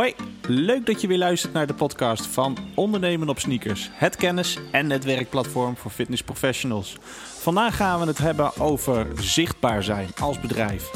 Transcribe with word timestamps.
Hoi, 0.00 0.14
leuk 0.46 0.86
dat 0.86 1.00
je 1.00 1.06
weer 1.06 1.18
luistert 1.18 1.52
naar 1.52 1.66
de 1.66 1.74
podcast 1.74 2.26
van 2.26 2.56
Ondernemen 2.74 3.28
op 3.28 3.38
Sneakers. 3.38 3.90
Het 3.92 4.16
kennis- 4.16 4.58
en 4.72 4.86
netwerkplatform 4.86 5.76
voor 5.76 5.90
fitness 5.90 6.22
professionals. 6.22 6.96
Vandaag 7.40 7.76
gaan 7.76 8.00
we 8.00 8.06
het 8.06 8.18
hebben 8.18 8.60
over 8.60 9.06
zichtbaar 9.18 9.82
zijn 9.82 10.08
als 10.20 10.40
bedrijf. 10.40 10.90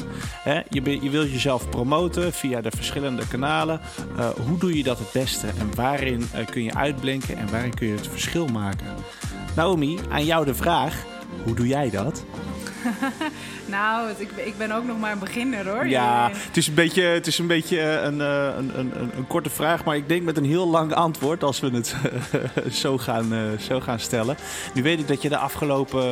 je, 0.68 1.10
wilt 1.10 1.30
jezelf 1.30 1.68
promoten 1.68 2.32
via 2.32 2.60
de 2.60 2.70
verschillende 2.70 3.28
kanalen. 3.28 3.80
Uh, 4.16 4.28
hoe 4.28 4.58
doe 4.58 4.76
je 4.76 4.82
dat 4.82 4.98
het 4.98 5.12
beste 5.12 5.46
en 5.46 5.74
waarin 5.74 6.20
uh, 6.20 6.46
kun 6.46 6.62
je 6.62 6.74
uitblinken 6.74 7.36
en 7.36 7.50
waarin 7.50 7.74
kun 7.74 7.86
je 7.86 7.94
het 7.94 8.08
verschil 8.08 8.46
maken? 8.46 8.86
Naomi, 9.56 9.98
aan 10.10 10.24
jou 10.24 10.44
de 10.44 10.54
vraag, 10.54 11.04
hoe 11.44 11.54
doe 11.54 11.66
jij 11.66 11.90
dat? 11.90 12.24
nou, 13.66 14.10
ik, 14.16 14.30
ik 14.30 14.58
ben 14.58 14.70
ook 14.70 14.84
nog 14.84 14.98
maar 14.98 15.12
een 15.12 15.18
beginner 15.18 15.68
hoor. 15.68 15.86
Ja, 15.86 16.30
het 16.32 16.56
is 16.56 16.66
een 16.66 16.74
beetje, 16.74 17.02
het 17.02 17.26
is 17.26 17.38
een, 17.38 17.46
beetje 17.46 17.80
eh, 17.80 18.04
een, 18.04 18.20
een, 18.20 18.78
een, 18.78 19.16
een, 19.16 19.26
korte 19.26 19.50
vraag, 19.50 19.84
maar 19.84 19.96
ik 19.96 20.08
denk 20.08 20.22
met 20.22 20.36
een 20.36 20.44
heel 20.44 20.68
lang 20.68 20.94
antwoord 20.94 21.42
als 21.42 21.60
we 21.60 21.70
het 21.70 21.96
zo, 22.82 22.98
gaan, 22.98 23.32
eh, 23.32 23.58
zo 23.58 23.80
gaan 23.80 23.98
stellen. 23.98 24.36
Nu 24.74 24.82
weet 24.82 25.00
ik 25.00 25.08
dat 25.08 25.22
je 25.22 25.28
de 25.28 25.36
afgelopen 25.36 26.02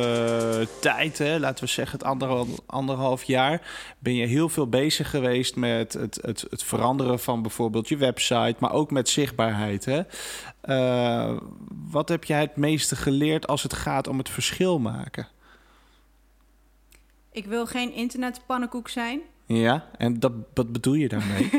tijd, 0.79 1.17
hè, 1.17 1.39
laten 1.39 1.63
we 1.63 1.69
zeggen 1.69 1.97
het 1.97 2.07
anderhalf, 2.07 2.47
anderhalf 2.65 3.23
jaar, 3.23 3.61
ben 3.99 4.15
je 4.15 4.25
heel 4.25 4.49
veel 4.49 4.67
bezig 4.67 5.09
geweest 5.09 5.55
met 5.55 5.93
het, 5.93 6.19
het, 6.21 6.45
het 6.49 6.63
veranderen 6.63 7.19
van 7.19 7.41
bijvoorbeeld 7.41 7.89
je 7.89 7.97
website, 7.97 8.55
maar 8.59 8.71
ook 8.71 8.91
met 8.91 9.09
zichtbaarheid. 9.09 9.85
Hè? 9.85 10.01
Uh, 10.65 11.37
wat 11.91 12.09
heb 12.09 12.23
jij 12.23 12.39
het 12.39 12.55
meeste 12.55 12.95
geleerd 12.95 13.47
als 13.47 13.63
het 13.63 13.73
gaat 13.73 14.07
om 14.07 14.17
het 14.17 14.29
verschil 14.29 14.79
maken? 14.79 15.27
Ik 17.33 17.45
wil 17.45 17.65
geen 17.65 17.93
internetpannenkoek 17.93 18.89
zijn. 18.89 19.21
Ja, 19.45 19.85
en 19.97 20.19
dat, 20.19 20.31
wat 20.53 20.71
bedoel 20.71 20.93
je 20.93 21.07
daarmee? 21.07 21.49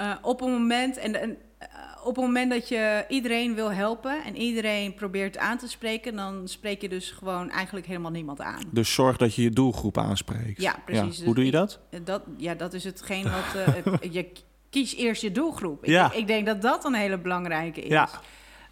uh, 0.00 0.14
op 0.22 0.40
een 0.40 0.50
moment 0.50 0.96
en, 0.96 1.20
en 1.20 1.30
uh, 1.30 1.68
op 2.04 2.16
het 2.16 2.24
moment 2.24 2.50
dat 2.50 2.68
je 2.68 3.04
iedereen 3.08 3.54
wil 3.54 3.72
helpen 3.72 4.24
en 4.24 4.36
iedereen 4.36 4.94
probeert 4.94 5.38
aan 5.38 5.58
te 5.58 5.68
spreken, 5.68 6.16
dan 6.16 6.48
spreek 6.48 6.80
je 6.80 6.88
dus 6.88 7.10
gewoon 7.10 7.50
eigenlijk 7.50 7.86
helemaal 7.86 8.10
niemand 8.10 8.40
aan. 8.40 8.62
Dus 8.70 8.94
zorg 8.94 9.16
dat 9.16 9.34
je 9.34 9.42
je 9.42 9.50
doelgroep 9.50 9.98
aanspreekt. 9.98 10.62
Ja, 10.62 10.76
precies. 10.84 11.18
Ja. 11.18 11.24
Hoe 11.24 11.34
doe 11.34 11.44
je 11.44 11.50
dat? 11.50 11.80
dat? 12.04 12.22
Ja, 12.36 12.54
dat 12.54 12.72
is 12.72 12.84
hetgeen 12.84 13.24
wat 13.24 13.54
uh, 14.02 14.12
je 14.12 14.32
kies 14.70 14.94
eerst 14.94 15.22
je 15.22 15.32
doelgroep. 15.32 15.84
Ja. 15.84 16.06
Ik, 16.06 16.18
ik, 16.18 16.26
denk 16.26 16.46
dat 16.46 16.62
dat 16.62 16.84
een 16.84 16.94
hele 16.94 17.18
belangrijke 17.18 17.80
is. 17.80 17.88
Ja. 17.88 18.08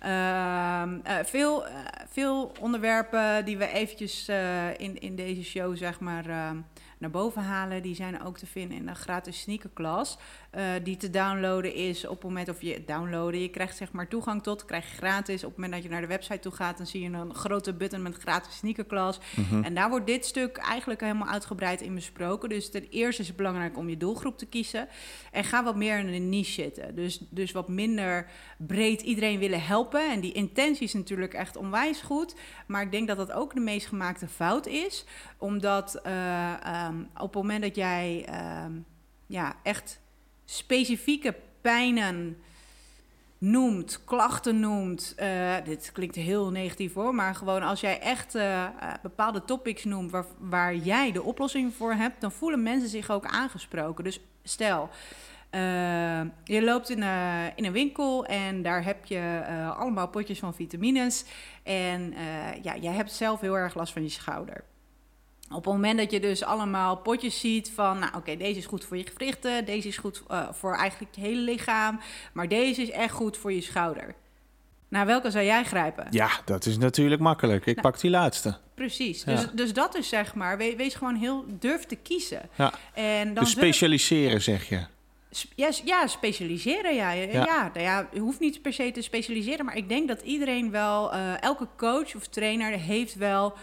Uh, 0.03 0.83
uh, 1.07 1.25
veel, 1.25 1.67
uh, 1.67 1.75
veel 2.11 2.53
onderwerpen 2.61 3.45
die 3.45 3.59
we 3.59 3.69
eventjes 3.69 4.29
eh, 4.29 4.79
in, 4.79 5.01
in 5.01 5.17
deze 5.17 5.45
show 5.45 5.77
zeg 5.77 6.01
maar, 6.01 6.29
ehm, 6.29 6.57
naar 6.99 7.11
boven 7.11 7.43
halen, 7.43 7.83
die 7.83 7.95
zijn 7.95 8.23
ook 8.23 8.39
te 8.39 8.47
vinden 8.47 8.77
in 8.77 8.87
de 8.87 8.95
gratis 8.95 9.41
sneakerklas. 9.41 10.19
Uh, 10.57 10.63
die 10.83 10.97
te 10.97 11.11
downloaden 11.11 11.75
is 11.75 12.07
op 12.07 12.15
het 12.15 12.23
moment 12.23 12.49
of 12.49 12.63
je 12.63 12.83
downloaden. 12.87 13.41
Je 13.41 13.49
krijgt 13.49 13.77
zeg 13.77 13.93
maar 13.93 14.09
toegang 14.09 14.43
tot, 14.43 14.65
krijg 14.65 14.91
je 14.91 14.97
gratis. 14.97 15.45
Op 15.45 15.51
het 15.51 15.59
moment 15.59 15.73
dat 15.73 15.83
je 15.83 15.89
naar 15.89 16.01
de 16.01 16.07
website 16.07 16.39
toe 16.39 16.53
gaat, 16.53 16.77
dan 16.77 16.87
zie 16.87 17.03
je 17.03 17.11
een 17.11 17.35
grote 17.35 17.73
button 17.75 18.03
met 18.03 18.17
gratis 18.17 18.57
sneakerklas. 18.57 19.19
Mm 19.51 19.65
En 19.65 19.75
daar 19.75 19.91
wordt 19.91 20.07
dit 20.07 20.25
stuk 20.25 20.57
eigenlijk 20.57 21.01
helemaal 21.01 21.29
uitgebreid 21.29 21.81
in 21.81 21.95
besproken. 21.95 22.49
Dus 22.49 22.71
ten 22.71 22.87
eerste 22.91 23.23
is 23.23 23.29
het 23.29 23.37
belangrijk 23.37 23.77
om 23.77 23.89
je 23.89 23.97
doelgroep 23.97 24.39
te 24.39 24.47
kiezen. 24.47 24.89
En 25.33 25.45
ga 25.45 25.65
wat 25.65 25.77
meer 25.77 25.99
in 25.99 26.07
een 26.07 26.29
niche 26.29 26.53
zitten. 26.53 26.95
Dus, 26.95 27.21
dus 27.31 27.53
wat 27.53 27.69
minder 27.69 28.31
breed 28.59 29.01
iedereen 29.01 29.39
willen 29.39 29.63
helpen. 29.63 30.11
En 30.11 30.21
die 30.21 30.33
intentie 30.33 30.85
is 30.85 30.95
natuurlijk 30.95 31.35
echt 31.35 31.57
onwijs 31.57 32.01
goed. 32.01 32.35
Maar 32.67 32.83
ik 32.83 32.91
denk 32.91 33.09
dat 33.09 33.17
dat 33.17 33.33
ook 33.33 33.55
de 33.55 33.61
meest 33.61 33.87
gemaakte 33.87 34.29
fout 34.29 34.67
is. 34.67 35.05
Omdat 35.39 36.01
uh, 36.07 36.87
um, 36.89 37.09
op 37.15 37.35
het 37.35 37.43
moment 37.43 37.63
dat 37.63 37.77
jij 37.77 38.29
um, 38.65 38.85
ja, 39.27 39.57
echt 39.63 40.05
specifieke 40.47 41.35
pijnen 41.61 42.37
noemt, 43.39 44.01
klachten 44.05 44.61
noemt. 44.61 45.15
Uh, 45.19 45.55
dit 45.65 45.91
klinkt 45.93 46.15
heel 46.15 46.51
negatief 46.51 46.95
hoor, 46.95 47.15
maar 47.15 47.35
gewoon 47.35 47.63
als 47.63 47.81
jij 47.81 48.01
echt 48.01 48.35
uh, 48.35 48.65
bepaalde 49.03 49.45
topics 49.45 49.85
noemt 49.85 50.13
waar, 50.39 50.75
jij 50.75 51.13
de 51.13 51.23
oplossing 51.23 51.75
voor 51.75 51.93
hebt, 51.93 52.21
dan 52.21 52.33
voelen 52.33 52.63
mensen 52.63 52.89
zich 52.89 53.11
ook 53.11 53.27
aangesproken. 53.27 54.05
Dus 54.05 54.21
stel, 54.43 54.89
je 56.45 56.63
loopt 56.63 56.91
in, 56.91 57.03
in, 57.55 57.65
een 57.65 57.73
winkel 57.73 58.27
en 58.27 58.63
daar 58.63 58.85
heb 58.85 59.05
je 59.05 59.43
allemaal 59.77 60.09
potjes 60.09 60.39
van 60.39 60.55
vitamines. 60.55 61.25
En 61.63 62.15
ja, 62.63 62.77
jij 62.77 62.93
hebt 62.93 63.13
zelf 63.13 63.41
heel 63.41 63.59
erg 63.59 63.75
last 63.75 63.93
van 63.93 64.03
je 64.03 64.09
schouder. 64.09 64.65
Op 65.51 65.65
het 65.65 65.75
moment 65.75 65.99
dat 65.99 66.11
je 66.11 66.21
dus 66.21 66.43
allemaal 66.43 66.97
potjes 66.97 67.41
ziet 67.41 67.73
van, 67.75 67.99
nou 67.99 68.13
oké, 68.17 68.37
deze 68.37 68.59
is 68.59 68.67
goed 68.67 68.85
voor 68.85 68.97
je 68.97 69.07
gewrichten, 69.07 69.65
deze 69.65 69.89
is 69.89 69.97
goed 69.97 70.23
uh, 70.31 70.49
voor 70.53 70.75
eigenlijk 70.75 71.15
je 71.15 71.21
hele 71.21 71.41
lichaam, 71.41 72.01
maar 72.33 72.49
deze 72.49 72.83
is 72.83 72.91
echt 72.91 73.13
goed 73.13 73.37
voor 73.37 73.53
je 73.53 73.61
schouder. 73.61 74.15
Naar 74.89 75.07
welke 75.07 75.31
zou 75.31 75.45
jij 75.45 75.65
grijpen? 75.65 76.07
Ja, 76.11 76.31
dat 76.45 76.67
is 76.67 76.79
natuurlijk 76.79 77.21
makkelijk. 77.21 77.67
Ik 77.67 77.77
nou, 77.77 77.91
pak 77.91 78.01
die 78.01 78.11
laatste. 78.11 78.59
Precies. 78.75 79.25
Ja. 79.25 79.35
Dus, 79.35 79.47
dus 79.53 79.73
dat 79.73 79.97
is 79.97 80.09
zeg 80.09 80.35
maar, 80.35 80.57
wees, 80.57 80.75
wees 80.75 80.95
gewoon 80.95 81.15
heel 81.15 81.45
durf 81.49 81.85
te 81.85 81.97
kiezen. 81.97 82.49
Ja. 82.55 82.73
En 82.95 83.35
dan 83.35 83.45
dus 83.45 83.53
specialiseren 83.53 84.43
zeg 84.43 84.69
je. 84.69 84.85
Ja, 85.55 85.71
ja, 85.85 86.07
specialiseren, 86.07 86.95
ja. 86.95 87.11
Ja, 87.11 87.33
ja. 87.33 87.71
Nou 87.75 87.81
ja, 87.81 88.09
je 88.13 88.21
hoeft 88.21 88.41
niet 88.41 88.63
per 88.63 88.73
se 88.73 88.91
te 88.91 89.03
specialiseren, 89.03 89.65
maar 89.65 89.77
ik 89.77 89.89
denk 89.89 90.09
dat 90.09 90.21
iedereen 90.21 90.71
wel, 90.71 91.15
uh, 91.15 91.43
elke 91.43 91.69
coach 91.77 92.15
of 92.15 92.27
trainer 92.27 92.71
heeft 92.71 93.15
wel 93.15 93.55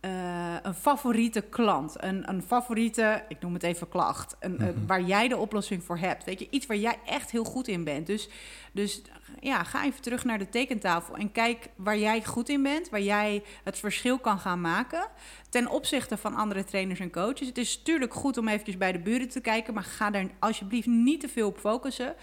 uh, 0.00 0.54
een 0.62 0.74
favoriete 0.74 1.40
klant, 1.40 2.02
een, 2.02 2.28
een 2.28 2.42
favoriete, 2.42 3.24
ik 3.28 3.40
noem 3.40 3.54
het 3.54 3.62
even 3.62 3.88
klacht, 3.88 4.36
een, 4.40 4.52
mm 4.52 4.58
-hmm. 4.58 4.86
waar 4.86 5.02
jij 5.02 5.28
de 5.28 5.36
oplossing 5.36 5.84
voor 5.84 5.98
hebt. 5.98 6.24
Weet 6.24 6.38
je, 6.38 6.46
iets 6.50 6.66
waar 6.66 6.76
jij 6.76 6.98
echt 7.06 7.30
heel 7.30 7.44
goed 7.44 7.68
in 7.68 7.84
bent. 7.84 8.06
Dus, 8.06 8.28
dus 8.72 9.02
ja, 9.40 9.64
ga 9.64 9.84
even 9.84 10.02
terug 10.02 10.24
naar 10.24 10.38
de 10.38 10.48
tekentafel 10.48 11.16
en 11.16 11.32
kijk 11.32 11.68
waar 11.76 11.98
jij 11.98 12.24
goed 12.24 12.48
in 12.48 12.62
bent, 12.62 12.88
waar 12.88 13.00
jij 13.00 13.42
het 13.64 13.78
verschil 13.78 14.18
kan 14.18 14.38
gaan 14.38 14.60
maken 14.60 15.08
ten 15.48 15.68
opzichte 15.68 16.16
van 16.16 16.34
andere 16.34 16.64
trainers 16.64 17.00
en 17.00 17.10
coaches. 17.10 17.46
Het 17.46 17.58
is 17.58 17.78
natuurlijk 17.78 18.14
goed 18.14 18.38
om 18.38 18.48
eventjes 18.48 18.76
bij 18.76 18.92
de 18.92 18.98
buren 18.98 19.28
te 19.28 19.40
kijken, 19.40 19.74
maar 19.74 19.84
ga 19.84 20.10
daar 20.10 20.26
alsjeblieft 20.38 20.86
niet 20.86 21.20
te 21.20 21.28
veel 21.28 21.48
op 21.48 21.58
focussen. 21.58 22.14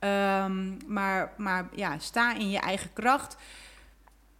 Um, 0.00 0.76
maar, 0.86 1.32
maar 1.36 1.68
ja, 1.74 1.98
sta 1.98 2.34
in 2.34 2.50
je 2.50 2.58
eigen 2.58 2.92
kracht. 2.92 3.36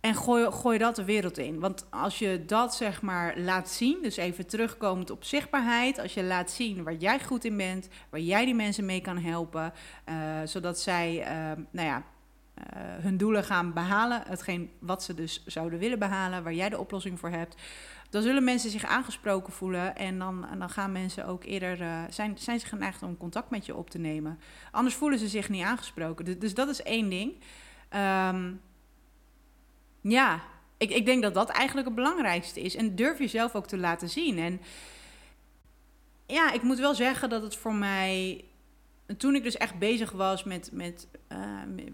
En 0.01 0.15
gooi, 0.15 0.51
gooi 0.51 0.79
dat 0.79 0.97
de 0.97 1.05
wereld 1.05 1.39
in. 1.39 1.61
Want 1.61 1.87
als 1.91 2.19
je 2.19 2.45
dat 2.45 2.75
zeg 2.75 3.03
maar 3.03 3.39
laat 3.39 3.69
zien, 3.69 3.99
dus 4.03 4.17
even 4.17 4.47
terugkomend 4.47 5.11
op 5.11 5.25
zichtbaarheid, 5.25 5.99
als 5.99 6.15
je 6.15 6.23
laat 6.23 6.51
zien 6.51 6.83
waar 6.83 6.95
jij 6.95 7.21
goed 7.21 7.45
in 7.45 7.57
bent, 7.57 7.89
waar 8.11 8.21
jij 8.21 8.45
die 8.45 8.55
mensen 8.55 8.85
mee 8.85 9.01
kan 9.01 9.19
helpen, 9.19 9.73
uh, 10.09 10.15
zodat 10.45 10.81
zij, 10.81 11.19
uh, 11.19 11.65
nou 11.71 11.87
ja, 11.87 11.97
uh, 11.97 12.65
hun 13.03 13.17
doelen 13.17 13.45
gaan 13.45 13.73
behalen, 13.73 14.23
hetgeen 14.27 14.71
wat 14.79 15.03
ze 15.03 15.15
dus 15.15 15.43
zouden 15.47 15.79
willen 15.79 15.99
behalen, 15.99 16.43
waar 16.43 16.55
jij 16.55 16.69
de 16.69 16.79
oplossing 16.79 17.19
voor 17.19 17.31
hebt, 17.31 17.57
dan 18.11 18.23
zullen 18.23 18.45
mensen 18.45 18.71
zich 18.71 18.85
aangesproken 18.85 19.53
voelen 19.53 19.97
en 19.97 20.19
dan, 20.19 20.47
dan 20.59 20.71
gaan 20.71 20.93
mensen 20.93 21.27
ook 21.27 21.45
eerder, 21.45 21.77
zijn, 22.11 22.39
zijn 22.39 22.61
ze 22.61 22.67
geneigd 22.67 23.03
om 23.03 23.17
contact 23.17 23.51
met 23.51 23.67
je 23.67 23.77
op 23.77 23.91
te 23.91 23.99
nemen. 23.99 24.41
Anders 24.71 24.95
voelen 24.95 25.19
ze 25.19 25.29
zich 25.29 25.49
niet 25.49 25.65
aangesproken. 25.65 26.25
Dus, 26.25 26.39
dus 26.39 26.55
dat 26.55 26.69
is 26.69 26.83
één 26.83 27.09
ding. 27.09 27.33
Um, 28.29 28.61
ja, 30.01 30.43
ik, 30.77 30.91
ik 30.91 31.07
denk 31.07 31.23
dat 31.23 31.35
dat 31.35 31.49
eigenlijk 31.49 31.87
het 31.87 31.97
belangrijkste 31.97 32.61
is. 32.61 32.77
En 32.77 32.95
durf 32.95 33.19
jezelf 33.19 33.55
ook 33.55 33.67
te 33.67 33.79
laten 33.79 34.09
zien. 34.09 34.39
En 34.39 34.61
ja, 36.27 36.53
ik 36.53 36.63
moet 36.63 36.79
wel 36.79 36.95
zeggen 36.95 37.29
dat 37.29 37.43
het 37.43 37.57
voor 37.57 37.75
mij. 37.75 38.45
Toen 39.17 39.35
ik 39.35 39.43
dus 39.43 39.57
echt 39.57 39.79
bezig 39.79 40.13
was 40.13 40.45
met, 40.45 40.71
met 40.73 41.09
uh, 41.33 41.39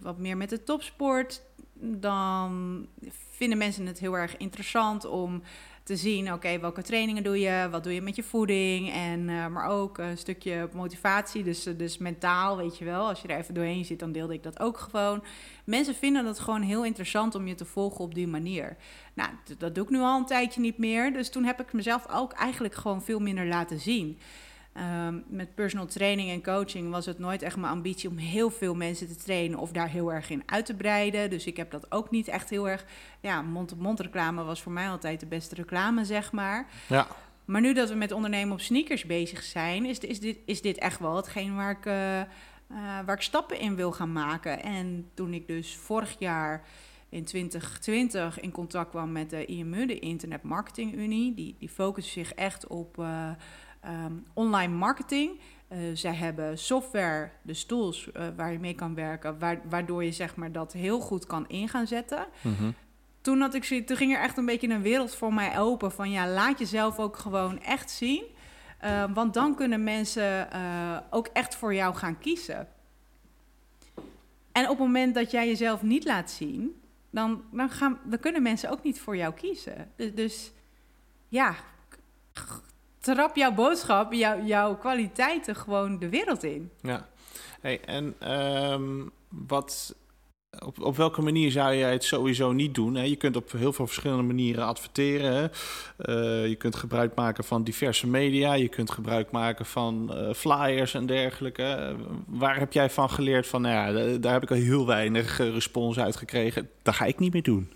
wat 0.00 0.19
meer 0.19 0.37
met 0.37 0.49
de 0.49 0.62
topsport, 0.62 1.43
dan 1.81 2.87
vinden 3.31 3.59
mensen 3.59 3.87
het 3.87 3.99
heel 3.99 4.16
erg 4.16 4.37
interessant 4.37 5.05
om 5.05 5.43
te 5.87 5.97
zien, 5.97 6.33
oké, 6.33 6.59
welke 6.59 6.83
trainingen 6.83 7.23
doe 7.23 7.41
je, 7.41 7.69
wat 7.71 7.85
doe 7.85 7.95
je 7.95 8.03
met 8.03 8.17
je 8.17 8.23
voeding, 8.23 8.93
en, 8.93 9.29
uh, 9.29 9.47
maar 9.47 9.69
ook 9.69 9.99
een 9.99 10.19
stukje 10.19 10.69
motivatie, 10.73 11.45
dus, 11.45 11.63
dus 11.63 11.99
mentaal, 11.99 12.57
weet 12.57 12.79
je 12.79 12.85
wel. 12.85 13.09
Als 13.09 13.21
je 13.21 13.29
er 13.29 13.39
even 13.39 13.55
doorheen 13.55 13.85
zit, 13.85 13.99
dan 13.99 14.13
deelde 14.13 14.34
ik 14.34 14.43
dat 14.43 14.60
ook 14.60 14.78
gewoon. 14.78 15.25
Mensen 15.65 15.95
vinden 15.95 16.27
het 16.27 16.39
gewoon 16.39 16.63
heel 16.63 16.84
interessant 16.84 17.34
om 17.34 17.47
je 17.47 17.55
te 17.55 17.65
volgen 17.65 18.05
op 18.05 18.15
die 18.15 18.27
manier. 18.27 18.77
Nou, 19.15 19.31
dat 19.59 19.75
doe 19.75 19.84
ik 19.84 19.91
nu 19.91 19.99
al 19.99 20.19
een 20.19 20.27
tijdje 20.27 20.60
niet 20.60 20.78
meer, 20.78 21.13
dus 21.13 21.31
toen 21.31 21.45
heb 21.45 21.60
ik 21.60 21.72
mezelf 21.72 22.07
ook 22.10 22.33
eigenlijk 22.33 22.75
gewoon 22.75 23.03
veel 23.03 23.21
minder 23.21 23.47
laten 23.47 23.81
zien. 23.81 24.19
Um, 24.78 25.25
met 25.28 25.55
personal 25.55 25.87
training 25.87 26.31
en 26.31 26.43
coaching 26.43 26.91
was 26.91 27.07
het 27.07 27.19
nooit 27.19 27.43
echt 27.43 27.57
mijn 27.57 27.73
ambitie 27.73 28.09
om 28.09 28.17
heel 28.17 28.51
veel 28.51 28.75
mensen 28.75 29.09
te 29.09 29.17
trainen 29.17 29.59
of 29.59 29.73
daar 29.73 29.89
heel 29.89 30.13
erg 30.13 30.31
in 30.31 30.43
uit 30.47 30.67
te 30.67 30.75
breiden. 30.75 31.31
Dus 31.31 31.47
ik 31.47 31.57
heb 31.57 31.71
dat 31.71 31.93
ook 31.93 32.11
niet 32.11 32.28
echt 32.28 32.51
heel 32.51 32.69
erg. 32.69 32.84
Ja, 33.21 33.43
mond-op-mond 33.43 34.01
reclame 34.01 34.45
was 34.45 34.63
voor 34.63 34.73
mij 34.73 34.89
altijd 34.89 35.21
de 35.21 35.27
beste 35.27 35.55
reclame, 35.55 36.05
zeg 36.05 36.33
maar. 36.33 36.67
Ja. 36.87 37.07
Maar 37.45 37.61
nu 37.61 37.73
dat 37.75 37.89
we 37.89 37.95
met 37.95 38.13
ondernemen 38.13 38.53
op 38.53 38.61
sneakers 38.61 39.05
bezig 39.05 39.43
zijn, 39.43 39.84
is, 39.84 39.99
is, 39.99 40.21
dit, 40.21 40.39
is 40.45 40.63
dit 40.63 40.79
echt 40.79 41.01
wel 41.01 41.17
hetgeen 41.17 41.57
waar 41.57 41.71
ik, 41.71 41.87
uh, 41.87 42.19
uh, 42.21 42.27
waar 43.07 43.15
ik 43.15 43.22
stappen 43.22 43.61
in 43.61 43.77
wil 43.77 43.93
gaan 43.93 44.13
maken. 44.13 44.63
En 44.63 45.11
toen 45.15 45.34
ik 45.34 45.47
dus 45.47 45.77
vorig 45.77 46.17
jaar 46.19 46.65
in 47.09 47.25
2020 47.25 48.41
in 48.41 48.51
contact 48.51 48.91
kwam 48.91 49.13
met 49.13 49.31
de 49.31 49.45
IMU, 49.45 49.87
de 49.87 49.99
Internet 49.99 50.43
Marketing 50.43 50.95
Unie, 50.95 51.34
die, 51.34 51.57
die 51.59 51.69
focust 51.69 52.09
zich 52.09 52.34
echt 52.34 52.67
op. 52.67 52.99
Uh, 52.99 53.31
um, 53.88 54.24
online 54.33 54.74
marketing. 54.74 55.41
Uh, 55.68 55.78
zij 55.94 56.15
hebben 56.15 56.59
software, 56.59 57.30
de 57.42 57.66
tools 57.66 58.06
uh, 58.16 58.27
waar 58.36 58.53
je 58.53 58.59
mee 58.59 58.74
kan 58.74 58.94
werken, 58.94 59.38
waardoor 59.68 60.04
je 60.04 60.12
zeg 60.12 60.36
maar 60.36 60.53
dat 60.53 60.72
heel 60.72 61.00
goed 61.00 61.27
kan 61.27 61.48
in 61.48 61.68
gaan 61.68 61.86
zetten. 61.86 62.27
Mhm. 62.41 62.71
Toen, 63.21 63.41
had 63.41 63.54
ik, 63.54 63.86
toen 63.86 63.97
ging 63.97 64.15
er 64.15 64.21
echt 64.21 64.36
een 64.36 64.47
beetje 64.47 64.68
een 64.68 64.83
wereld 64.83 65.15
voor 65.15 65.34
mij 65.34 65.59
open 65.59 65.92
van 65.92 66.10
ja, 66.10 66.28
laat 66.28 66.59
jezelf 66.59 66.98
ook 66.98 67.16
gewoon 67.16 67.62
echt 67.62 67.91
zien. 67.91 68.24
Uh, 68.84 69.04
want 69.15 69.34
dan 69.34 69.54
kunnen 69.54 69.84
mensen 69.84 70.48
ook 71.10 71.27
echt 71.27 71.54
voor 71.54 71.74
jou 71.74 71.94
gaan 71.94 72.18
kiezen. 72.18 72.68
En 74.53 74.62
op 74.62 74.68
het 74.68 74.78
moment 74.78 75.15
dat 75.15 75.30
jij 75.30 75.47
jezelf 75.47 75.83
niet 75.83 76.04
laat 76.04 76.30
zien, 76.30 76.80
dan, 77.10 77.42
dan, 77.53 77.71
gaan, 77.71 77.98
dan 78.04 78.18
kunnen 78.18 78.42
mensen 78.42 78.71
ook 78.71 78.83
niet 78.83 79.00
voor 79.00 79.16
jou 79.16 79.34
kiezen. 79.34 79.92
Dus, 79.97 80.15
dus 80.15 80.53
ja, 81.28 81.54
trap 83.15 83.37
jouw 83.37 83.53
boodschap, 83.53 84.13
jouw, 84.13 84.45
jouw 84.45 84.77
kwaliteiten 84.77 85.57
gewoon 85.57 85.99
de 85.99 86.09
wereld 86.09 86.43
in. 86.43 86.71
Ja. 86.81 87.09
Hey, 87.61 87.81
en 87.81 88.15
ehm, 88.19 89.03
wat, 89.29 89.95
op, 90.65 90.81
op 90.81 90.97
welke 90.97 91.23
manier 91.23 91.51
zou 91.51 91.75
jij 91.75 91.93
het 91.93 92.05
sowieso 92.05 92.53
niet 92.53 92.75
doen? 92.75 92.95
Hè? 92.95 93.03
Je 93.03 93.17
kunt 93.17 93.37
op 93.37 93.53
heel 93.53 93.73
veel 93.73 93.87
verschillende 93.87 94.23
manieren 94.23 94.65
adverteren. 94.65 95.51
Uh, 95.99 96.47
je 96.47 96.57
kunt 96.59 96.77
gebruik 96.77 97.15
maken 97.15 97.45
van 97.45 97.65
diverse 97.65 98.07
media. 98.07 98.55
Je 98.55 98.69
kunt 98.69 98.91
gebruik 98.91 99.31
maken 99.31 99.67
van 99.67 100.11
uh, 100.13 100.33
flyers 100.33 100.95
en 100.95 101.07
dergelijke. 101.07 101.97
waar 102.27 102.59
heb 102.59 102.73
jij 102.73 102.91
van 102.91 103.11
geleerd 103.11 103.47
van, 103.47 103.63
nou 103.63 103.75
ja, 103.75 104.19
daar 104.19 104.33
heb 104.33 104.43
ik 104.43 104.51
al 104.51 104.57
heel 104.57 104.87
weinig 104.87 105.41
uh, 105.41 105.53
respons 105.53 105.99
uit 105.99 106.17
gekregen. 106.17 106.71
Dat 106.83 106.95
ga 106.95 107.05
ik 107.05 107.19
niet 107.19 107.33
meer 107.33 107.43
doen. 107.43 107.71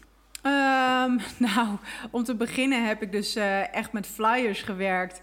Um, 1.04 1.20
nou, 1.48 1.68
om 2.10 2.24
te 2.24 2.34
beginnen 2.34 2.86
heb 2.86 3.02
ik 3.02 3.12
dus 3.12 3.36
echt 3.72 3.92
met 3.92 4.06
flyers 4.06 4.62
gewerkt. 4.62 5.20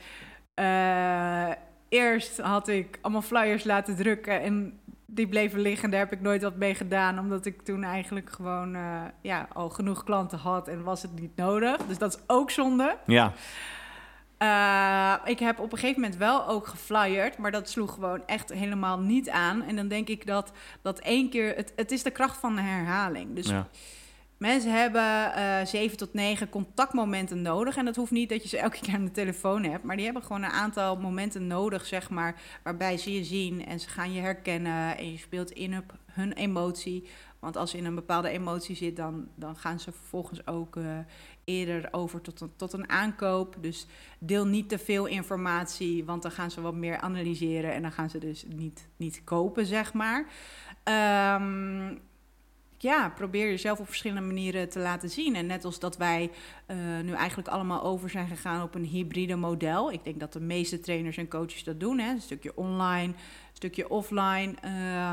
eerst 1.90 2.38
had 2.38 2.68
ik 2.68 2.98
allemaal 3.02 3.22
flyers 3.22 3.64
laten 3.64 3.96
drukken 3.96 4.42
en 4.42 4.80
die 5.18 5.28
bleven 5.28 5.60
liggen. 5.60 5.90
Daar 5.90 6.00
heb 6.00 6.12
ik 6.12 6.22
nooit 6.22 6.42
wat 6.42 6.56
mee 6.56 6.76
gedaan, 6.76 7.20
omdat 7.20 7.46
ik 7.46 7.62
toen 7.62 7.84
eigenlijk 7.84 8.30
gewoon 8.30 8.76
uh, 8.76 9.02
ja, 9.22 9.48
al 9.54 9.70
genoeg 9.70 10.04
klanten 10.04 10.38
had 10.38 10.68
en 10.68 10.84
was 10.84 11.02
het 11.02 11.20
niet 11.20 11.36
nodig. 11.36 11.78
Dus 11.78 11.98
dat 11.98 12.14
is 12.14 12.20
ook 12.28 12.52
zonde. 12.52 12.98
Ja. 13.06 13.34
Uh, 14.42 15.30
ik 15.30 15.40
heb 15.40 15.60
op 15.60 15.72
een 15.72 15.78
gegeven 15.78 16.02
moment 16.02 16.20
wel 16.20 16.48
ook 16.48 16.68
geflyerd, 16.68 17.38
maar 17.38 17.52
dat 17.52 17.70
sloeg 17.70 17.94
gewoon 17.94 18.22
echt 18.26 18.54
helemaal 18.54 19.00
niet 19.00 19.30
aan. 19.30 19.64
En 19.64 19.76
dan 19.76 19.88
denk 19.88 20.08
ik 20.08 20.28
dat 20.28 20.52
dat 20.82 21.00
één 21.00 21.30
keer, 21.30 21.56
het, 21.56 21.74
het 21.76 21.92
is 21.92 22.04
de 22.04 22.12
kracht 22.12 22.38
van 22.38 22.56
de 22.56 22.62
herhaling. 22.62 23.36
Dus 23.36 23.50
ja. 23.50 23.68
Mensen 24.38 24.72
hebben 24.72 25.32
uh, 25.38 25.66
zeven 25.66 25.98
tot 25.98 26.14
negen 26.14 26.50
contactmomenten 26.50 27.42
nodig. 27.42 27.78
En 27.78 27.86
dat 27.86 27.96
hoeft 27.96 28.12
niet 28.12 28.30
dat 28.30 28.44
je 28.44 28.50
ze 28.50 28.58
elke 28.58 28.80
keer 28.82 28.94
aan 28.94 29.06
de 29.06 29.12
telefoon 29.12 29.64
hebt. 29.64 29.84
Maar 29.84 29.96
die 29.96 30.06
hebben 30.06 30.24
gewoon 30.24 30.44
een 30.44 30.50
aantal 30.50 30.98
momenten 30.98 31.48
nodig, 31.48 31.86
zeg 31.86 32.10
maar. 32.10 32.42
Waarbij 32.64 32.98
ze 32.98 33.14
je 33.14 33.24
zien 33.24 33.66
en 33.66 33.80
ze 33.80 33.90
gaan 33.90 34.14
je 34.14 34.22
herkennen. 34.22 34.98
En 34.98 35.12
je 35.12 35.18
speelt 35.18 35.52
in 35.52 35.78
op 35.78 35.94
hun 36.06 36.34
emotie. 36.34 37.08
Want 37.40 37.58
als 37.58 37.72
je 37.72 37.78
in 37.78 37.86
een 37.86 37.96
bepaalde 37.96 38.30
emotie 38.30 38.76
zit, 38.76 38.96
dan, 38.96 39.28
dan 39.36 39.56
gaan 39.56 39.80
ze 39.80 39.92
vervolgens 39.92 40.48
ook 40.48 40.76
uh, 40.76 40.98
eerder 41.44 41.88
over 41.92 42.22
tot 42.22 42.42
een, 42.42 42.52
tot 42.56 42.74
een 42.74 42.90
aankoop. 42.90 43.56
Dus 43.62 43.88
deel 44.20 44.46
niet 44.46 44.70
te 44.70 44.78
veel 44.78 45.06
informatie, 45.06 46.06
want 46.06 46.22
dan 46.22 46.32
gaan 46.32 46.52
ze 46.52 46.62
wat 46.62 46.74
meer 46.74 47.00
analyseren. 47.00 47.74
En 47.74 47.82
dan 47.82 47.92
gaan 47.92 48.10
ze 48.10 48.18
dus 48.18 48.46
niet, 48.48 48.88
niet 48.98 49.22
kopen, 49.24 49.66
zeg 49.66 49.94
maar. 49.94 50.26
Um, 51.40 52.00
ja, 52.78 53.10
probeer 53.10 53.46
jezelf 53.46 53.80
op 53.80 53.88
verschillende 53.88 54.28
manieren 54.28 54.70
te 54.70 54.80
laten 54.80 55.10
zien. 55.10 55.36
En 55.36 55.46
net 55.46 55.66
als 55.66 55.80
dat 55.80 55.98
wij 55.98 56.32
uh, 56.68 56.78
nu 57.04 57.14
eigenlijk 57.14 57.48
allemaal 57.48 57.84
over 57.84 58.10
zijn 58.10 58.28
gegaan 58.28 58.64
op 58.64 58.76
een 58.76 58.86
hybride 58.86 59.36
model. 59.36 59.92
Ik 59.92 60.04
denk 60.04 60.20
dat 60.20 60.34
de 60.34 60.40
meeste 60.40 60.80
trainers 60.80 61.18
en 61.18 61.28
coaches 61.28 61.64
dat 61.64 61.80
doen. 61.80 62.00
Hè? 62.00 62.12
Een 62.12 62.22
stukje 62.22 62.58
online, 62.58 63.14
een 63.14 63.16
stukje 63.54 63.90
offline. 63.90 64.54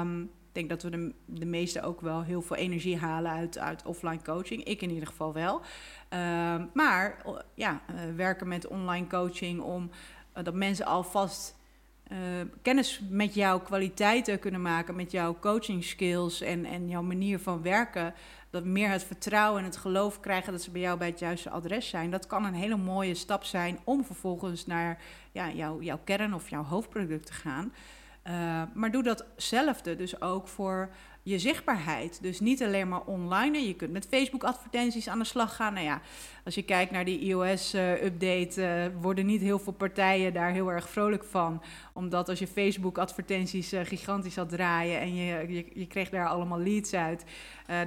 Um, 0.01 0.23
ik 0.23 0.61
denk 0.61 0.69
dat 0.69 0.83
we 0.83 0.91
de, 0.91 1.15
de 1.27 1.47
meeste 1.47 1.83
ook 1.83 2.01
wel 2.01 2.23
heel 2.23 2.43
veel 2.43 2.57
energie 2.57 2.97
halen 2.97 3.33
uit, 3.33 3.59
uit 3.59 3.85
offline 3.85 4.23
coaching. 4.23 4.65
Ik 4.65 4.83
in 4.83 4.91
ieder 4.91 5.09
geval 5.09 5.33
wel. 5.33 5.55
Um, 5.55 6.71
maar 6.73 7.25
ja, 7.55 7.83
uh, 7.91 8.15
werken 8.17 8.49
met 8.49 8.67
online 8.67 9.07
coaching 9.07 9.61
om 9.61 9.91
uh, 10.37 10.45
dat 10.45 10.55
mensen 10.55 10.87
alvast 10.87 11.57
uh, 12.15 12.21
kennis 12.63 13.01
met 13.09 13.35
jouw 13.35 13.61
kwaliteiten 13.61 14.39
kunnen 14.39 14.63
maken, 14.63 14.97
met 14.97 15.11
jouw 15.11 15.37
coaching 15.41 15.85
skills 15.85 16.41
en, 16.41 16.65
en 16.65 16.89
jouw 16.89 17.03
manier 17.03 17.39
van 17.39 17.63
werken. 17.63 18.15
Dat 18.51 18.65
meer 18.65 18.91
het 18.91 19.05
vertrouwen 19.05 19.59
en 19.59 19.65
het 19.65 19.77
geloof 19.77 20.21
krijgen 20.21 20.53
dat 20.53 20.63
ze 20.63 20.71
bij 20.71 20.81
jou 20.81 20.99
bij 20.99 21.09
het 21.09 21.19
juiste 21.19 21.51
adres 21.51 21.89
zijn. 21.89 22.11
Dat 22.11 22.27
kan 22.27 22.45
een 22.45 22.55
hele 22.55 22.77
mooie 22.77 23.15
stap 23.15 23.45
zijn 23.45 23.79
om 23.85 24.05
vervolgens 24.05 24.67
naar 24.67 25.01
ja, 25.33 25.51
jouw, 25.51 25.83
jouw 25.83 26.01
kern 26.05 26.35
of 26.35 26.51
jouw 26.51 26.65
hoofdproduct 26.65 27.27
te 27.27 27.33
gaan. 27.33 27.73
Uh, 28.27 28.63
maar 28.75 28.91
doe 28.91 29.03
datzelfde 29.03 29.97
dus 29.97 30.21
ook 30.21 30.49
voor 30.49 30.91
je 31.27 31.39
zichtbaarheid. 31.39 32.23
Dus 32.23 32.41
niet 32.41 32.63
alleen 32.63 32.89
maar 32.89 33.05
online. 33.05 33.67
Je 33.67 33.75
kunt 33.75 33.93
met 33.93 34.07
Facebook-advertenties 34.11 35.09
aan 35.09 35.19
de 35.19 35.25
slag 35.25 35.57
gaan. 35.57 35.75
Nou 35.75 35.87
ja, 35.87 36.01
als 36.45 36.55
je 36.55 36.63
kijkt 36.63 36.91
naar 36.91 37.05
die 37.05 37.19
iOS-update, 37.19 38.61
uh, 38.61 38.85
uh, 38.85 38.91
worden 39.01 39.27
niet 39.27 39.41
heel 39.41 39.59
veel 39.59 39.73
partijen 39.73 40.33
daar 40.33 40.53
heel 40.53 40.73
erg 40.73 40.89
vrolijk 40.89 41.25
van. 41.25 41.63
Omdat 41.93 42.29
als 42.29 42.39
je 42.39 42.47
Facebook-advertenties 42.47 43.73
uh, 43.73 43.81
gigantisch 43.85 44.37
had 44.37 44.49
draaien 44.49 45.01
en 45.01 45.15
je, 45.15 45.53
je, 45.53 45.67
je, 45.75 45.87
kreeg 45.87 46.11
daar 46.11 46.29
allemaal 46.29 46.61
leads 46.61 46.95
uit, 46.95 47.25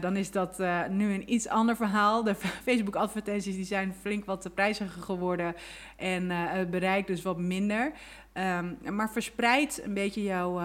dan 0.02 0.16
is 0.16 0.32
dat 0.32 0.60
nu 0.90 1.14
een 1.14 1.34
iets 1.34 1.48
ander 1.48 1.76
verhaal. 1.76 2.24
De 2.24 2.36
Facebook-advertenties 2.68 3.68
zijn 3.68 3.96
flink 4.02 4.26
wat 4.26 4.50
prijziger 4.54 5.02
geworden 5.02 5.56
en 5.98 6.30
het 6.30 6.70
bereik 6.70 7.08
dus 7.08 7.22
wat 7.22 7.38
minder. 7.38 7.92
Um, 8.34 8.96
maar 8.96 9.12
verspreid 9.12 9.82
een 9.84 9.94
beetje 9.94 10.24
jouw 10.24 10.60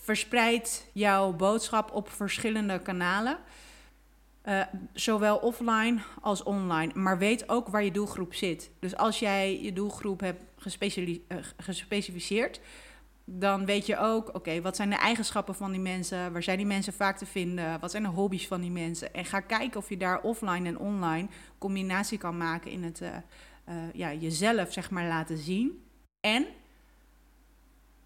verspreid 0.00 0.88
jouw 0.92 1.32
boodschap 1.32 1.92
op 1.92 2.10
verschillende 2.10 2.78
kanalen. 2.82 3.38
Uh, 4.44 4.62
zowel 4.92 5.36
offline 5.36 5.98
als 6.20 6.42
online. 6.42 6.92
Maar 6.94 7.18
weet 7.18 7.48
ook 7.48 7.68
waar 7.68 7.84
je 7.84 7.90
doelgroep 7.90 8.34
zit. 8.34 8.70
Dus 8.78 8.96
als 8.96 9.18
jij 9.18 9.62
je 9.62 9.72
doelgroep 9.72 10.20
hebt 10.20 10.42
uh, 10.64 11.36
gespecificeerd, 11.56 12.60
dan 13.24 13.64
weet 13.64 13.86
je 13.86 13.98
ook, 13.98 14.34
oké, 14.34 14.60
wat 14.60 14.76
zijn 14.76 14.90
de 14.90 14.96
eigenschappen 14.96 15.54
van 15.54 15.70
die 15.70 15.80
mensen? 15.80 16.32
Waar 16.32 16.42
zijn 16.42 16.56
die 16.56 16.66
mensen 16.66 16.92
vaak 16.92 17.18
te 17.18 17.26
vinden? 17.26 17.80
Wat 17.80 17.90
zijn 17.90 18.02
de 18.02 18.08
hobby's 18.08 18.46
van 18.46 18.60
die 18.60 18.70
mensen? 18.70 19.14
En 19.14 19.24
ga 19.24 19.40
kijken 19.40 19.80
of 19.80 19.88
je 19.88 19.96
daar 19.96 20.20
offline 20.20 20.68
en 20.68 20.78
online 20.78 21.28
combinatie 21.58 22.18
kan 22.18 22.36
maken 22.36 22.70
in 22.70 22.82
het 22.82 23.00
uh, 23.00 23.74
ja, 23.92 24.12
jezelf, 24.12 24.72
zeg 24.72 24.90
maar, 24.90 25.06
laten 25.06 25.38
zien. 25.38 25.84
En 26.20 26.46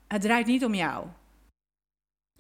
het 0.09 0.23
draait 0.23 0.47
niet 0.47 0.65
om 0.65 0.75
jou. 0.75 1.07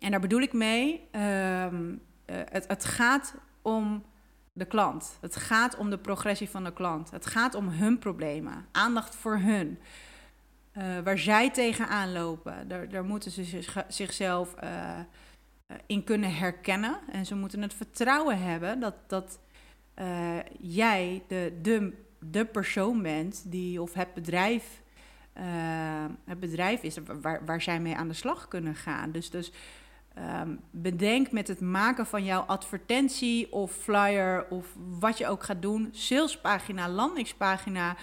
En 0.04 0.10
daar 0.10 0.20
bedoel 0.20 0.40
ik 0.40 0.52
mee, 0.52 1.08
um, 1.12 1.90
uh, 2.26 2.36
het, 2.50 2.66
het 2.66 2.84
gaat 2.84 3.34
om 3.62 4.04
de 4.52 4.64
klant. 4.64 5.18
Het 5.20 5.36
gaat 5.36 5.76
om 5.76 5.90
de 5.90 5.98
progressie 5.98 6.48
van 6.48 6.64
de 6.64 6.72
klant. 6.72 7.10
Het 7.10 7.26
gaat 7.26 7.54
om 7.54 7.68
hun 7.68 7.98
problemen. 7.98 8.66
Aandacht 8.72 9.14
voor 9.14 9.38
hun. 9.38 9.78
Uh, 10.78 10.98
waar 10.98 11.18
zij 11.18 11.50
tegenaan 11.50 12.12
lopen. 12.12 12.68
Daar, 12.68 12.88
daar 12.88 13.04
moeten 13.04 13.30
ze 13.30 13.44
zich, 13.44 13.84
zichzelf 13.88 14.54
uh, 14.64 14.98
in 15.86 16.04
kunnen 16.04 16.34
herkennen. 16.34 16.98
En 17.12 17.26
ze 17.26 17.34
moeten 17.34 17.62
het 17.62 17.74
vertrouwen 17.74 18.38
hebben 18.38 18.80
dat, 18.80 18.94
dat 19.06 19.38
jij 20.58 21.22
de, 21.28 21.58
de, 21.62 21.92
de 22.18 22.44
persoon 22.44 23.02
bent 23.02 23.42
die 23.46 23.82
of 23.82 23.92
het 23.92 24.14
bedrijf, 24.14 24.82
het 26.24 26.40
bedrijf 26.40 26.82
is 26.82 26.98
waar, 27.20 27.44
waar 27.44 27.62
zij 27.62 27.80
mee 27.80 27.96
aan 27.96 28.08
de 28.08 28.14
slag 28.14 28.48
kunnen 28.48 28.74
gaan. 28.74 29.10
Dus, 29.10 29.30
dus 29.30 29.52
Um, 30.18 30.60
bedenk 30.70 31.32
met 31.32 31.48
het 31.48 31.60
maken 31.60 32.06
van 32.06 32.24
jouw 32.24 32.40
advertentie 32.40 33.52
of 33.52 33.72
flyer 33.72 34.46
of 34.50 34.66
wat 34.98 35.18
je 35.18 35.26
ook 35.26 35.42
gaat 35.42 35.62
doen, 35.62 35.88
salespagina, 35.92 36.88
landingspagina. 36.88 37.96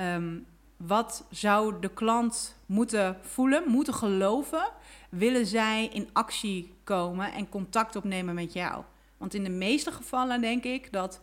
Um, 0.00 0.46
wat 0.76 1.26
zou 1.30 1.80
de 1.80 1.88
klant 1.88 2.56
moeten 2.66 3.16
voelen, 3.20 3.62
moeten 3.66 3.94
geloven? 3.94 4.68
Willen 5.08 5.46
zij 5.46 5.88
in 5.92 6.08
actie 6.12 6.74
komen 6.84 7.32
en 7.32 7.48
contact 7.48 7.96
opnemen 7.96 8.34
met 8.34 8.52
jou? 8.52 8.82
Want 9.16 9.34
in 9.34 9.44
de 9.44 9.50
meeste 9.50 9.92
gevallen 9.92 10.40
denk 10.40 10.64
ik 10.64 10.92
dat 10.92 11.20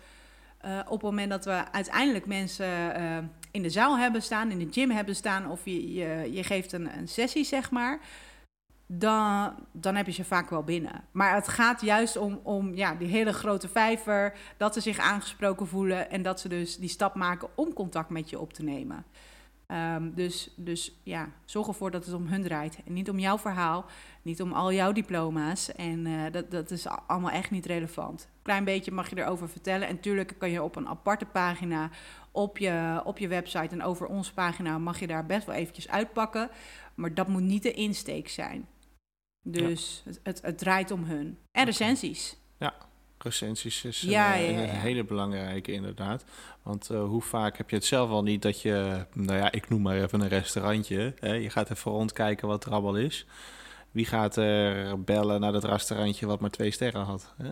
uh, 0.65 0.79
op 0.85 0.91
het 0.91 1.01
moment 1.01 1.29
dat 1.29 1.45
we 1.45 1.71
uiteindelijk 1.71 2.25
mensen 2.25 3.01
uh, 3.01 3.17
in 3.51 3.61
de 3.61 3.69
zaal 3.69 3.97
hebben 3.97 4.21
staan, 4.21 4.51
in 4.51 4.59
de 4.59 4.67
gym 4.71 4.89
hebben 4.89 5.15
staan, 5.15 5.49
of 5.49 5.61
je, 5.63 5.93
je, 5.93 6.29
je 6.31 6.43
geeft 6.43 6.71
een, 6.71 6.97
een 6.97 7.07
sessie, 7.07 7.43
zeg 7.43 7.71
maar 7.71 7.99
dan, 8.87 9.53
dan 9.71 9.95
heb 9.95 10.05
je 10.05 10.11
ze 10.11 10.23
vaak 10.23 10.49
wel 10.49 10.63
binnen. 10.63 11.03
Maar 11.11 11.35
het 11.35 11.47
gaat 11.47 11.81
juist 11.81 12.17
om, 12.17 12.39
om 12.43 12.73
ja, 12.73 12.95
die 12.95 13.07
hele 13.07 13.33
grote 13.33 13.67
vijver, 13.67 14.33
dat 14.57 14.73
ze 14.73 14.81
zich 14.81 14.97
aangesproken 14.97 15.67
voelen 15.67 16.09
en 16.09 16.21
dat 16.21 16.39
ze 16.39 16.49
dus 16.49 16.77
die 16.77 16.89
stap 16.89 17.15
maken 17.15 17.47
om 17.55 17.73
contact 17.73 18.09
met 18.09 18.29
je 18.29 18.39
op 18.39 18.53
te 18.53 18.63
nemen. 18.63 19.05
Um, 19.67 20.13
dus, 20.15 20.53
dus 20.55 20.99
ja, 21.03 21.29
zorg 21.45 21.67
ervoor 21.67 21.91
dat 21.91 22.05
het 22.05 22.13
om 22.13 22.27
hun 22.27 22.43
draait. 22.43 22.77
En 22.85 22.93
niet 22.93 23.09
om 23.09 23.19
jouw 23.19 23.37
verhaal, 23.37 23.85
niet 24.21 24.41
om 24.41 24.53
al 24.53 24.73
jouw 24.73 24.91
diploma's. 24.91 25.71
En 25.71 26.05
uh, 26.05 26.31
dat, 26.31 26.51
dat 26.51 26.71
is 26.71 26.87
allemaal 26.87 27.31
echt 27.31 27.51
niet 27.51 27.65
relevant. 27.65 28.29
Klein 28.41 28.63
beetje 28.63 28.91
mag 28.91 29.09
je 29.09 29.17
erover 29.17 29.49
vertellen. 29.49 29.87
En 29.87 29.99
tuurlijk 29.99 30.35
kan 30.37 30.49
je 30.49 30.63
op 30.63 30.75
een 30.75 30.87
aparte 30.87 31.25
pagina 31.25 31.89
op 32.31 32.57
je, 32.57 33.01
op 33.03 33.17
je 33.17 33.27
website 33.27 33.75
en 33.75 33.83
over 33.83 34.07
onze 34.07 34.33
pagina 34.33 34.77
mag 34.77 34.99
je 34.99 35.07
daar 35.07 35.25
best 35.25 35.45
wel 35.45 35.55
eventjes 35.55 35.89
uitpakken. 35.89 36.49
Maar 36.95 37.13
dat 37.13 37.27
moet 37.27 37.41
niet 37.41 37.63
de 37.63 37.71
insteek 37.71 38.29
zijn. 38.29 38.67
Dus 39.47 40.01
het, 40.05 40.19
het, 40.23 40.41
het, 40.41 40.57
draait 40.57 40.91
om 40.91 41.03
hun. 41.03 41.37
En 41.51 41.65
recensies. 41.65 42.37
Ja, 42.57 42.73
recensies 43.17 43.83
is 43.83 44.01
ja, 44.01 44.39
een, 44.39 44.57
een, 44.57 44.69
hele 44.69 45.03
belangrijke 45.03 45.71
inderdaad. 45.71 46.25
Want 46.63 46.91
uh, 46.91 47.03
hoe 47.03 47.21
vaak 47.21 47.57
heb 47.57 47.69
je 47.69 47.75
het 47.75 47.85
zelf 47.85 48.09
al 48.09 48.23
niet 48.23 48.41
dat 48.41 48.61
je, 48.61 49.05
nou 49.13 49.37
ja, 49.37 49.51
ik 49.51 49.69
noem 49.69 49.81
maar 49.81 49.95
even 49.95 50.21
een 50.21 50.27
restaurantje. 50.27 51.13
Hè? 51.19 51.33
Je 51.33 51.49
gaat 51.49 51.69
even 51.69 51.91
rondkijken 51.91 52.47
wat 52.47 52.65
er 52.65 52.71
allemaal 52.71 52.97
is. 52.97 53.25
Wie 53.91 54.05
gaat 54.05 54.35
er 54.35 55.03
bellen 55.03 55.39
naar 55.39 55.51
dat 55.51 55.63
restaurantje 55.63 56.25
wat 56.25 56.39
maar 56.39 56.49
twee 56.49 56.71
sterren 56.71 57.03
had? 57.03 57.33
Hè? 57.37 57.51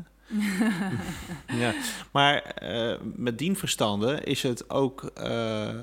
ja, 1.63 1.73
maar 2.12 2.55
uh, 2.63 2.95
met 3.01 3.38
dien 3.38 3.55
verstande 3.55 4.21
is 4.23 4.43
het 4.43 4.69
ook 4.69 5.12
uh, 5.17 5.69
uh, 5.69 5.79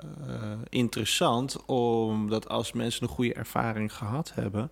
interessant 0.69 1.65
omdat 1.67 2.49
als 2.49 2.73
mensen 2.73 3.03
een 3.03 3.09
goede 3.09 3.35
ervaring 3.35 3.95
gehad 3.95 4.33
hebben, 4.35 4.71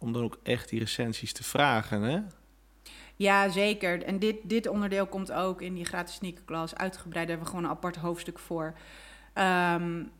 om 0.00 0.12
dan 0.12 0.22
ook 0.22 0.38
echt 0.42 0.68
die 0.68 0.78
recensies 0.78 1.32
te 1.32 1.44
vragen. 1.44 2.02
Hè? 2.02 2.20
Ja, 3.16 3.48
zeker. 3.48 4.02
En 4.02 4.18
dit, 4.18 4.36
dit 4.42 4.68
onderdeel 4.68 5.06
komt 5.06 5.32
ook 5.32 5.62
in 5.62 5.74
die 5.74 5.84
gratis 5.84 6.14
sneakerklas 6.14 6.74
uitgebreid. 6.74 7.26
Daar 7.26 7.36
hebben 7.36 7.44
we 7.46 7.50
gewoon 7.50 7.64
een 7.64 7.76
apart 7.76 7.96
hoofdstuk 7.96 8.38
voor. 8.38 8.74
Um, 9.34 10.10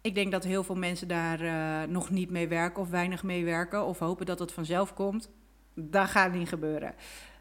ik 0.00 0.14
denk 0.14 0.32
dat 0.32 0.44
heel 0.44 0.64
veel 0.64 0.76
mensen 0.76 1.08
daar 1.08 1.40
uh, 1.40 1.82
nog 1.88 2.10
niet 2.10 2.30
mee 2.30 2.48
werken 2.48 2.82
of 2.82 2.88
weinig 2.88 3.22
mee 3.22 3.44
werken. 3.44 3.84
Of 3.84 3.98
hopen 3.98 4.26
dat 4.26 4.38
het 4.38 4.52
vanzelf 4.52 4.94
komt. 4.94 5.30
Dat 5.74 6.08
gaat 6.08 6.32
niet 6.32 6.48
gebeuren. 6.48 6.94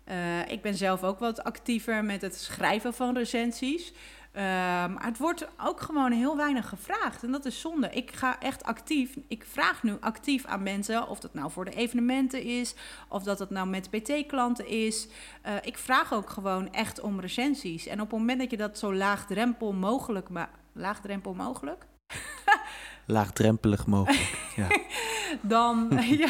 Uh, 0.07 0.47
ik 0.47 0.61
ben 0.61 0.75
zelf 0.75 1.03
ook 1.03 1.19
wat 1.19 1.43
actiever 1.43 2.05
met 2.05 2.21
het 2.21 2.35
schrijven 2.35 2.93
van 2.93 3.17
recensies. 3.17 3.93
Uh, 4.33 4.41
maar 4.41 5.05
het 5.05 5.17
wordt 5.17 5.47
ook 5.57 5.81
gewoon 5.81 6.11
heel 6.11 6.38
weinig 6.38 6.69
gevraagd. 6.69 7.23
En 7.23 7.31
dat 7.31 7.45
is 7.45 7.59
zonde. 7.59 7.89
Ik 7.89 8.11
ga 8.11 8.39
echt 8.39 8.63
actief. 8.63 9.17
Ik 9.27 9.45
vraag 9.45 9.83
nu 9.83 9.97
actief 10.00 10.45
aan 10.45 10.63
mensen. 10.63 11.07
Of 11.07 11.19
dat 11.19 11.33
nou 11.33 11.51
voor 11.51 11.65
de 11.65 11.75
evenementen 11.75 12.43
is. 12.43 12.75
Of 13.07 13.23
dat 13.23 13.39
het 13.39 13.50
nou 13.50 13.67
met 13.67 13.89
PT-klanten 13.89 14.67
is. 14.67 15.07
Uh, 15.45 15.53
ik 15.61 15.77
vraag 15.77 16.13
ook 16.13 16.29
gewoon 16.29 16.73
echt 16.73 17.01
om 17.01 17.19
recensies. 17.19 17.88
En 17.88 18.01
op 18.01 18.11
het 18.11 18.19
moment 18.19 18.39
dat 18.39 18.51
je 18.51 18.57
dat 18.57 18.77
zo 18.77 18.93
laagdrempel 18.93 19.73
mogelijk 19.73 20.29
maakt. 20.29 20.57
Laagdrempel 20.73 21.33
mogelijk? 21.33 21.85
Laagdrempelig 23.05 23.88
mogelijk. 23.88 24.51
Ja. 24.55 24.67
dan, 25.41 25.88
ja, 26.23 26.29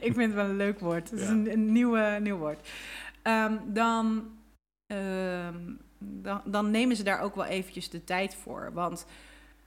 ik 0.00 0.12
vind 0.14 0.16
het 0.16 0.34
wel 0.34 0.44
een 0.44 0.56
leuk 0.56 0.80
woord. 0.80 1.10
Het 1.10 1.20
is 1.20 1.28
een, 1.28 1.52
een 1.52 1.72
nieuwe, 1.72 2.18
nieuw 2.20 2.36
woord. 2.36 2.68
Um, 3.22 3.60
dan. 3.66 4.30
Um, 4.86 5.86
dan, 5.98 6.40
dan 6.44 6.70
nemen 6.70 6.96
ze 6.96 7.02
daar 7.02 7.20
ook 7.20 7.34
wel 7.34 7.44
eventjes 7.44 7.90
de 7.90 8.04
tijd 8.04 8.34
voor. 8.34 8.70
Want 8.72 9.06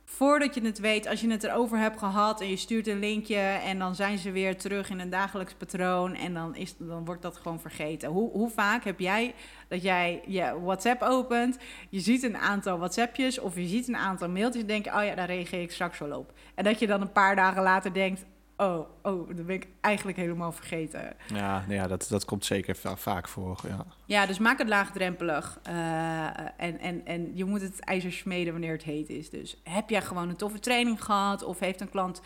voordat 0.06 0.56
je 0.56 0.62
het 0.62 0.80
weet, 0.80 1.08
als 1.08 1.22
je 1.22 1.30
het 1.30 1.44
erover 1.44 1.78
hebt 1.78 1.98
gehad 1.98 2.42
en 2.42 2.50
je 2.50 2.56
stuurt 2.56 2.88
een 2.88 3.00
linkje 3.00 3.38
en 3.38 3.80
dan 3.80 3.96
zijn 3.96 4.18
ze 4.18 4.32
weer 4.32 4.58
terug 4.58 4.90
in 4.90 5.00
een 5.00 5.10
dagelijks 5.10 5.54
patroon 5.54 6.16
en 6.16 6.34
dan, 6.34 6.56
is, 6.56 6.76
dan 6.78 7.06
wordt 7.06 7.22
dat 7.22 7.38
gewoon 7.38 7.60
vergeten. 7.60 8.10
Hoe, 8.10 8.32
hoe 8.32 8.50
vaak 8.50 8.84
heb 8.84 9.00
jij 9.00 9.34
dat 9.68 9.82
jij 9.82 10.22
je 10.28 10.60
WhatsApp 10.62 11.02
opent, 11.02 11.58
je 11.90 12.00
ziet 12.00 12.24
een 12.24 12.38
aantal 12.38 12.78
WhatsAppjes 12.78 13.40
of 13.40 13.56
je 13.56 13.68
ziet 13.68 13.88
een 13.88 13.98
aantal 13.98 14.30
mailtjes 14.30 14.62
en 14.62 14.68
denk 14.68 14.86
oh 14.86 15.04
ja, 15.04 15.16
daar 15.16 15.28
reageer 15.28 15.62
ik 15.62 15.72
straks 15.72 16.00
wel 16.00 16.18
op. 16.18 16.34
En 16.56 16.64
dat 16.64 16.80
je 16.80 16.88
dan 16.88 17.02
een 17.02 17.12
paar 17.12 17.36
dagen 17.36 17.64
later 17.64 17.94
denkt, 17.94 18.26
oh, 18.62 18.88
oh, 19.02 19.28
dat 19.36 19.46
ben 19.46 19.56
ik 19.56 19.68
eigenlijk 19.82 20.18
helemaal 20.18 20.52
vergeten. 20.52 21.16
Ja, 21.34 21.60
nou 21.60 21.74
ja 21.74 21.88
dat, 21.88 22.08
dat 22.10 22.26
komt 22.26 22.46
zeker 22.46 22.76
vaak 22.96 23.28
voor. 23.28 23.60
Ja, 23.68 23.86
ja 24.06 24.26
dus 24.26 24.40
maak 24.40 24.58
het 24.58 24.68
laagdrempelig. 24.68 25.60
Uh, 25.68 26.26
en, 26.58 26.80
en, 26.80 27.06
en 27.06 27.32
je 27.34 27.46
moet 27.46 27.62
het 27.62 27.80
ijzer 27.80 28.12
smeden 28.12 28.52
wanneer 28.52 28.72
het 28.72 28.84
heet 28.84 29.10
is. 29.10 29.30
Dus 29.30 29.58
heb 29.64 29.90
jij 29.90 30.02
gewoon 30.02 30.30
een 30.30 30.36
toffe 30.36 30.60
training 30.60 31.04
gehad 31.04 31.44
of 31.44 31.60
heeft 31.60 31.82
een 31.82 31.90
klant 31.90 32.22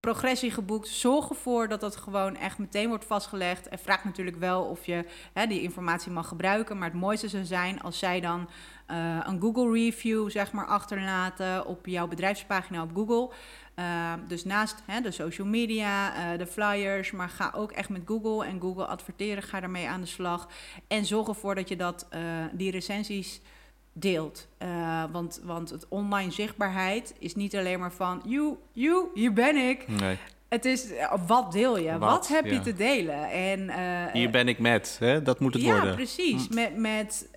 progressie 0.00 0.50
geboekt. 0.50 0.88
Zorg 0.88 1.28
ervoor 1.28 1.68
dat 1.68 1.80
dat 1.80 1.96
gewoon 1.96 2.36
echt 2.36 2.58
meteen 2.58 2.88
wordt 2.88 3.04
vastgelegd. 3.04 3.68
En 3.68 3.78
vraag 3.78 4.04
natuurlijk 4.04 4.36
wel 4.36 4.62
of 4.62 4.86
je 4.86 5.04
hè, 5.32 5.46
die 5.46 5.62
informatie 5.62 6.12
mag 6.12 6.28
gebruiken. 6.28 6.78
Maar 6.78 6.88
het 6.90 7.00
mooiste 7.00 7.28
zou 7.28 7.44
zijn 7.44 7.80
als 7.80 7.98
zij 7.98 8.20
dan 8.20 8.48
uh, 8.90 9.20
een 9.22 9.40
Google 9.40 9.72
review 9.72 10.30
zeg 10.30 10.52
maar, 10.52 10.66
achterlaten 10.66 11.66
op 11.66 11.86
jouw 11.86 12.08
bedrijfspagina 12.08 12.82
op 12.82 12.90
Google. 12.94 13.30
Uh, 13.78 14.12
dus 14.26 14.44
naast 14.44 14.82
hè, 14.86 15.00
de 15.00 15.10
social 15.10 15.46
media, 15.46 16.12
uh, 16.32 16.38
de 16.38 16.46
flyers, 16.46 17.10
maar 17.10 17.28
ga 17.28 17.52
ook 17.54 17.72
echt 17.72 17.88
met 17.88 18.02
Google 18.04 18.46
en 18.46 18.60
Google 18.60 18.86
adverteren. 18.86 19.42
Ga 19.42 19.60
daarmee 19.60 19.88
aan 19.88 20.00
de 20.00 20.06
slag. 20.06 20.48
En 20.88 21.04
zorg 21.04 21.28
ervoor 21.28 21.54
dat 21.54 21.68
je 21.68 21.76
dat, 21.76 22.08
uh, 22.14 22.20
die 22.52 22.70
recensies 22.70 23.40
deelt. 23.98 24.48
want, 25.12 25.40
want 25.44 25.70
het 25.70 25.88
online 25.88 26.30
zichtbaarheid 26.30 27.14
is 27.18 27.34
niet 27.34 27.56
alleen 27.56 27.78
maar 27.78 27.92
van... 27.92 28.22
You, 28.24 28.56
you, 28.72 29.08
hier 29.14 29.32
ben 29.32 29.56
ik. 29.56 29.88
Nee. 29.88 30.16
Het 30.48 30.64
is, 30.64 30.86
wat 31.26 31.52
deel 31.52 31.78
je? 31.78 31.98
Wat, 31.98 32.10
wat 32.10 32.28
heb 32.28 32.44
ja. 32.44 32.52
je 32.52 32.60
te 32.60 32.74
delen? 32.74 33.30
En, 33.30 33.70
Hier 34.12 34.30
ben 34.30 34.48
ik 34.48 34.58
met, 34.58 34.96
hè? 35.00 35.22
dat 35.22 35.40
moet 35.40 35.54
het 35.54 35.62
ja, 35.62 35.70
worden. 35.70 35.88
Ja, 35.88 35.94
precies. 35.94 36.46
Hm. 36.46 36.54
Met, 36.54 36.76
met 36.76 37.28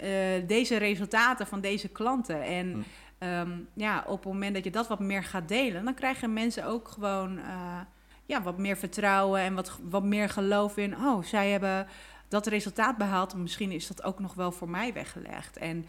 deze 0.48 0.77
resultaten 0.77 1.48
van 1.48 1.62
deze 1.62 1.88
klanten. 1.88 2.44
En... 2.44 2.72
Hm 2.72 2.80
um, 3.24 3.68
ja, 3.74 4.03
op 4.08 4.24
het 4.24 4.34
moment 4.34 4.53
dat 4.53 4.63
je 4.63 4.72
dat 4.72 4.88
wat 4.88 5.00
meer 5.00 5.24
gaat 5.24 5.48
delen, 5.48 5.86
dan 5.86 5.94
krijgen 5.94 6.34
mensen 6.34 6.65
ook 6.65 6.88
gewoon 6.88 7.38
uh, 7.38 7.80
ja, 8.25 8.41
wat 8.41 8.58
meer 8.58 8.77
vertrouwen 8.77 9.41
en 9.41 9.56
wat, 9.56 9.80
wat 9.89 10.03
meer 10.03 10.30
geloof 10.30 10.77
in. 10.77 10.96
Oh, 10.96 11.24
zij 11.24 11.50
hebben 11.50 11.88
dat 12.27 12.48
resultaat 12.48 12.98
behaald. 12.98 13.36
Misschien 13.36 13.72
is 13.72 13.88
dat 13.88 14.03
ook 14.03 14.20
nog 14.20 14.34
wel 14.34 14.51
voor 14.51 14.70
mij 14.70 14.94
weggelegd. 14.94 15.58
En 15.58 15.86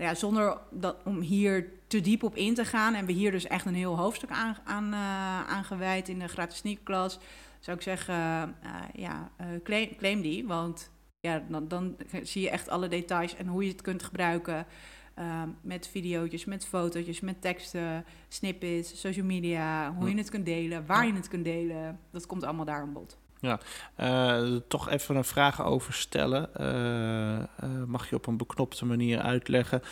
nou 0.00 0.12
ja, 0.12 0.18
zonder 0.18 0.58
dat, 0.70 0.96
om 1.04 1.20
hier 1.20 1.72
te 1.86 2.00
diep 2.00 2.22
op 2.22 2.36
in 2.36 2.54
te 2.54 2.64
gaan, 2.64 2.94
en 2.94 3.06
we 3.06 3.12
hier 3.12 3.30
dus 3.30 3.46
echt 3.46 3.66
een 3.66 3.74
heel 3.74 3.96
hoofdstuk 3.96 4.30
aan, 4.30 4.56
aan, 4.64 4.84
uh, 4.92 5.48
aan 5.48 5.64
gewijd 5.64 6.08
in 6.08 6.18
de 6.18 6.28
gratis 6.28 6.56
sneakklas, 6.56 7.18
zou 7.58 7.76
ik 7.76 7.82
zeggen, 7.82 8.14
uh, 8.14 8.74
ja, 8.94 9.30
claim, 9.62 9.96
claim, 9.96 10.20
die. 10.20 10.46
Want 10.46 10.90
ja, 11.20 11.42
dan, 11.48 11.68
dan 11.68 11.96
zie 12.22 12.42
je 12.42 12.50
echt 12.50 12.68
alle 12.68 12.88
details 12.88 13.36
en 13.36 13.46
hoe 13.46 13.64
je 13.64 13.70
het 13.70 13.82
kunt 13.82 14.02
gebruiken. 14.02 14.66
Uh, 15.18 15.42
met 15.60 15.88
video's, 15.88 16.44
met 16.44 16.66
fotootjes, 16.66 17.20
met 17.20 17.40
teksten, 17.40 18.04
snippets, 18.28 19.00
social 19.00 19.26
media, 19.26 19.94
hoe 19.94 20.10
je 20.10 20.16
het 20.16 20.30
kunt 20.30 20.46
delen, 20.46 20.86
waar 20.86 21.06
je 21.06 21.12
het 21.12 21.28
kunt 21.28 21.44
delen. 21.44 22.00
Dat 22.10 22.26
komt 22.26 22.44
allemaal 22.44 22.64
daar 22.64 22.80
aan 22.80 22.92
bod. 22.92 23.18
Ja, 23.40 23.60
uh, 24.00 24.56
toch 24.68 24.88
even 24.88 25.16
een 25.16 25.24
vraag 25.24 25.64
over 25.64 25.92
stellen. 25.92 26.50
Uh, 26.60 27.84
mag 27.86 28.10
je 28.10 28.16
op 28.16 28.26
een 28.26 28.36
beknopte 28.36 28.86
manier 28.86 29.20
uitleggen. 29.20 29.82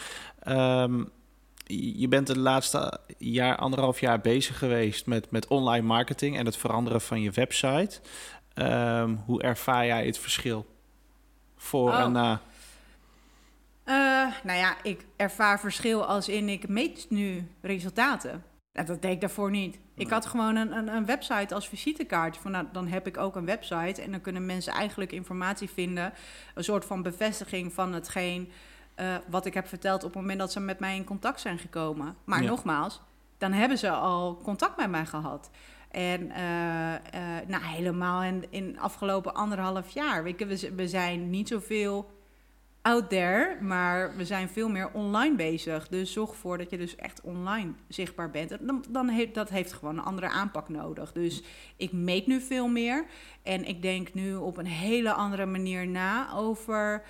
Um, 0.48 1.10
je 1.66 2.08
bent 2.08 2.28
het 2.28 2.36
laatste 2.36 3.00
jaar, 3.18 3.56
anderhalf 3.56 4.00
jaar 4.00 4.20
bezig 4.20 4.58
geweest 4.58 5.06
met, 5.06 5.30
met 5.30 5.46
online 5.46 5.86
marketing 5.86 6.36
en 6.36 6.44
het 6.44 6.56
veranderen 6.56 7.00
van 7.00 7.20
je 7.20 7.30
website. 7.30 8.00
Um, 8.54 9.22
hoe 9.26 9.42
ervaar 9.42 9.86
jij 9.86 10.06
het 10.06 10.18
verschil 10.18 10.66
voor 11.56 11.90
oh. 11.90 12.00
en 12.00 12.12
na? 12.12 12.40
Nou 14.42 14.58
ja, 14.58 14.76
ik 14.82 15.06
ervaar 15.16 15.60
verschil 15.60 16.06
als 16.06 16.28
in 16.28 16.48
ik 16.48 16.68
meet 16.68 17.06
nu 17.08 17.50
resultaten. 17.60 18.44
Dat 18.86 19.02
deed 19.02 19.12
ik 19.12 19.20
daarvoor 19.20 19.50
niet. 19.50 19.78
Ik 19.94 20.10
had 20.10 20.26
gewoon 20.26 20.56
een, 20.56 20.76
een, 20.76 20.88
een, 20.88 21.06
website 21.06 21.54
als 21.54 21.68
visitekaart. 21.68 22.36
Van, 22.36 22.50
nou, 22.50 22.66
dan 22.72 22.88
heb 22.88 23.06
ik 23.06 23.16
ook 23.16 23.36
een 23.36 23.44
website 23.44 24.02
en 24.02 24.10
dan 24.10 24.20
kunnen 24.20 24.46
mensen 24.46 24.72
eigenlijk 24.72 25.12
informatie 25.12 25.70
vinden. 25.70 26.12
Een 26.54 26.64
soort 26.64 26.84
van 26.84 27.02
bevestiging 27.02 27.72
van 27.72 27.92
hetgeen 27.92 28.50
uh, 29.00 29.16
wat 29.28 29.46
ik 29.46 29.54
heb 29.54 29.68
verteld 29.68 30.04
op 30.04 30.12
het 30.12 30.20
moment 30.20 30.38
dat 30.38 30.52
ze 30.52 30.60
met 30.60 30.78
mij 30.78 30.96
in 30.96 31.04
contact 31.04 31.40
zijn 31.40 31.58
gekomen. 31.58 32.16
Maar 32.24 32.42
ja. 32.42 32.48
nogmaals, 32.48 33.00
dan 33.38 33.52
hebben 33.52 33.78
ze 33.78 33.90
al 33.90 34.40
contact 34.42 34.76
met 34.76 34.90
mij 34.90 35.06
gehad. 35.06 35.50
En 35.90 36.22
uh, 36.22 36.36
nou, 37.46 37.64
helemaal 37.64 38.22
in, 38.22 38.44
in 38.50 38.78
afgelopen 38.80 39.34
anderhalf 39.34 39.90
jaar. 39.90 40.22
We, 40.24 40.70
we 40.76 40.88
zijn 40.88 41.30
niet 41.30 41.48
zoveel 41.48 42.17
out 42.88 43.08
there, 43.08 43.56
maar 43.60 44.16
we 44.16 44.24
zijn 44.24 44.48
veel 44.48 44.68
meer 44.68 44.90
online 44.92 45.36
bezig. 45.36 45.88
Dus 45.88 46.12
zorg 46.12 46.30
ervoor 46.30 46.58
dat 46.58 46.70
je 46.70 46.78
dus 46.78 46.96
echt 46.96 47.20
online 47.20 47.72
zichtbaar 47.88 48.30
bent. 48.30 48.58
Dan, 48.60 48.84
dan 48.88 49.08
heeft 49.08 49.34
dat 49.34 49.48
heeft 49.48 49.72
gewoon 49.72 49.98
een 49.98 50.04
andere 50.04 50.28
aanpak 50.28 50.68
nodig. 50.68 51.12
Dus 51.12 51.42
ik 51.76 51.92
meet 51.92 52.26
nu 52.26 52.40
veel 52.40 52.68
meer 52.68 53.04
en 53.42 53.64
ik 53.64 53.82
denk 53.82 54.14
nu 54.14 54.34
op 54.34 54.56
een 54.56 54.66
hele 54.66 55.12
andere 55.12 55.46
manier 55.46 55.86
na 55.86 56.32
over 56.32 57.02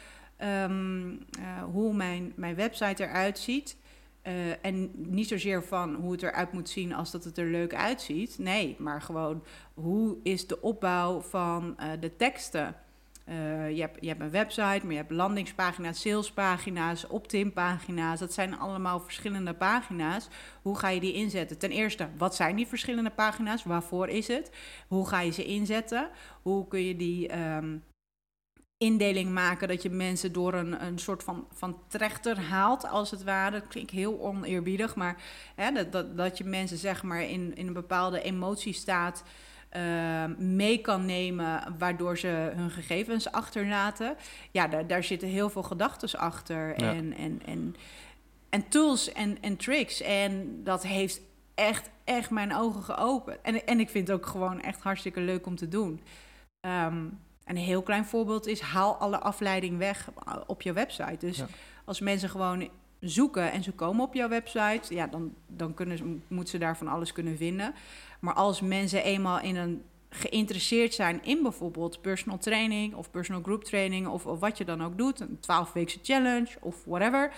um, 0.42 1.10
uh, 1.10 1.62
hoe 1.72 1.94
mijn, 1.94 2.32
mijn 2.36 2.54
website 2.54 3.02
eruit 3.02 3.38
ziet. 3.38 3.76
Uh, 4.22 4.32
en 4.62 4.90
niet 4.94 5.28
zozeer 5.28 5.64
van 5.64 5.94
hoe 5.94 6.12
het 6.12 6.22
eruit 6.22 6.52
moet 6.52 6.68
zien 6.68 6.94
als 6.94 7.10
dat 7.10 7.24
het 7.24 7.38
er 7.38 7.46
leuk 7.46 7.74
uitziet. 7.74 8.38
Nee, 8.38 8.76
maar 8.78 9.02
gewoon 9.02 9.42
hoe 9.74 10.16
is 10.22 10.46
de 10.46 10.60
opbouw 10.60 11.20
van 11.20 11.76
uh, 11.80 11.86
de 12.00 12.16
teksten. 12.16 12.76
Uh, 13.28 13.70
je, 13.70 13.80
hebt, 13.80 13.96
je 14.00 14.08
hebt 14.08 14.20
een 14.20 14.30
website, 14.30 14.80
maar 14.82 14.90
je 14.90 14.96
hebt 14.96 15.10
landingspagina's, 15.10 16.00
salespagina's, 16.00 17.06
opt-in 17.06 17.52
pagina's. 17.52 18.18
Dat 18.18 18.32
zijn 18.32 18.58
allemaal 18.58 19.00
verschillende 19.00 19.54
pagina's. 19.54 20.28
Hoe 20.62 20.78
ga 20.78 20.88
je 20.88 21.00
die 21.00 21.12
inzetten? 21.12 21.58
Ten 21.58 21.70
eerste, 21.70 22.08
wat 22.16 22.34
zijn 22.34 22.56
die 22.56 22.66
verschillende 22.66 23.10
pagina's? 23.10 23.64
Waarvoor 23.64 24.08
is 24.08 24.28
het? 24.28 24.50
Hoe 24.88 25.08
ga 25.08 25.20
je 25.20 25.30
ze 25.30 25.44
inzetten? 25.44 26.10
Hoe 26.42 26.68
kun 26.68 26.84
je 26.84 26.96
die 26.96 27.38
um, 27.38 27.82
indeling 28.78 29.30
maken 29.30 29.68
dat 29.68 29.82
je 29.82 29.90
mensen 29.90 30.32
door 30.32 30.54
een, 30.54 30.84
een 30.84 30.98
soort 30.98 31.22
van, 31.22 31.46
van 31.52 31.78
trechter 31.88 32.40
haalt, 32.40 32.88
als 32.88 33.10
het 33.10 33.24
ware. 33.24 33.60
Dat 33.60 33.68
klinkt 33.68 33.90
heel 33.90 34.20
oneerbiedig, 34.20 34.94
maar 34.94 35.22
hè, 35.54 35.72
dat, 35.72 35.92
dat, 35.92 36.16
dat 36.16 36.38
je 36.38 36.44
mensen 36.44 36.78
zeg 36.78 37.02
maar 37.02 37.22
in, 37.22 37.54
in 37.54 37.66
een 37.66 37.72
bepaalde 37.72 38.22
emotiestaat 38.22 39.22
uh, 39.76 40.24
mee 40.38 40.80
kan 40.80 41.04
nemen, 41.04 41.74
waardoor 41.78 42.18
ze 42.18 42.52
hun 42.54 42.70
gegevens 42.70 43.32
achterlaten. 43.32 44.16
Ja, 44.50 44.68
daar, 44.68 44.86
daar 44.86 45.04
zitten 45.04 45.28
heel 45.28 45.50
veel 45.50 45.62
gedachten 45.62 46.18
achter 46.18 46.74
en, 46.74 47.16
en, 47.16 47.42
en, 47.46 47.74
en 48.50 48.68
tools 48.68 49.12
en, 49.12 49.42
en 49.42 49.56
tricks. 49.56 50.00
En 50.00 50.60
dat 50.64 50.82
heeft 50.82 51.20
echt, 51.54 51.90
echt 52.04 52.30
mijn 52.30 52.54
ogen 52.54 52.82
geopend. 52.82 53.38
En, 53.42 53.66
en 53.66 53.80
ik 53.80 53.90
vind 53.90 54.08
het 54.08 54.16
ook 54.16 54.26
gewoon 54.26 54.60
echt 54.60 54.80
hartstikke 54.80 55.20
leuk 55.20 55.46
om 55.46 55.56
te 55.56 55.68
doen. 55.68 56.02
Um, 56.60 57.18
een 57.44 57.56
heel 57.56 57.82
klein 57.82 58.04
voorbeeld 58.04 58.46
is: 58.46 58.60
haal 58.60 58.96
alle 58.96 59.18
afleiding 59.18 59.78
weg 59.78 60.08
op 60.46 60.62
je 60.62 60.72
website. 60.72 61.26
Dus 61.26 61.42
als 61.84 62.00
mensen 62.00 62.28
gewoon 62.28 62.68
zoeken 63.00 63.52
en 63.52 63.62
ze 63.62 63.72
komen 63.72 64.04
op 64.04 64.14
jouw 64.14 64.28
website, 64.28 64.94
ja, 64.94 65.06
dan, 65.06 65.34
dan 65.46 65.74
kunnen 65.74 66.22
moeten 66.28 66.50
ze 66.50 66.58
daar 66.58 66.76
van 66.76 66.88
alles 66.88 67.12
kunnen 67.12 67.36
vinden. 67.36 67.74
Maar 68.20 68.34
als 68.34 68.60
mensen 68.60 69.02
eenmaal 69.02 69.40
in 69.40 69.56
een 69.56 69.82
geïnteresseerd 70.10 70.94
zijn 70.94 71.24
in 71.24 71.42
bijvoorbeeld 71.42 72.00
personal 72.00 72.38
training 72.38 72.94
of 72.94 73.10
personal 73.10 73.42
group 73.42 73.64
training 73.64 74.06
of, 74.06 74.26
of 74.26 74.40
wat 74.40 74.58
je 74.58 74.64
dan 74.64 74.84
ook 74.84 74.98
doet, 74.98 75.20
een 75.20 75.38
12-weekse 75.40 75.98
challenge 76.02 76.48
of 76.60 76.84
whatever. 76.84 77.32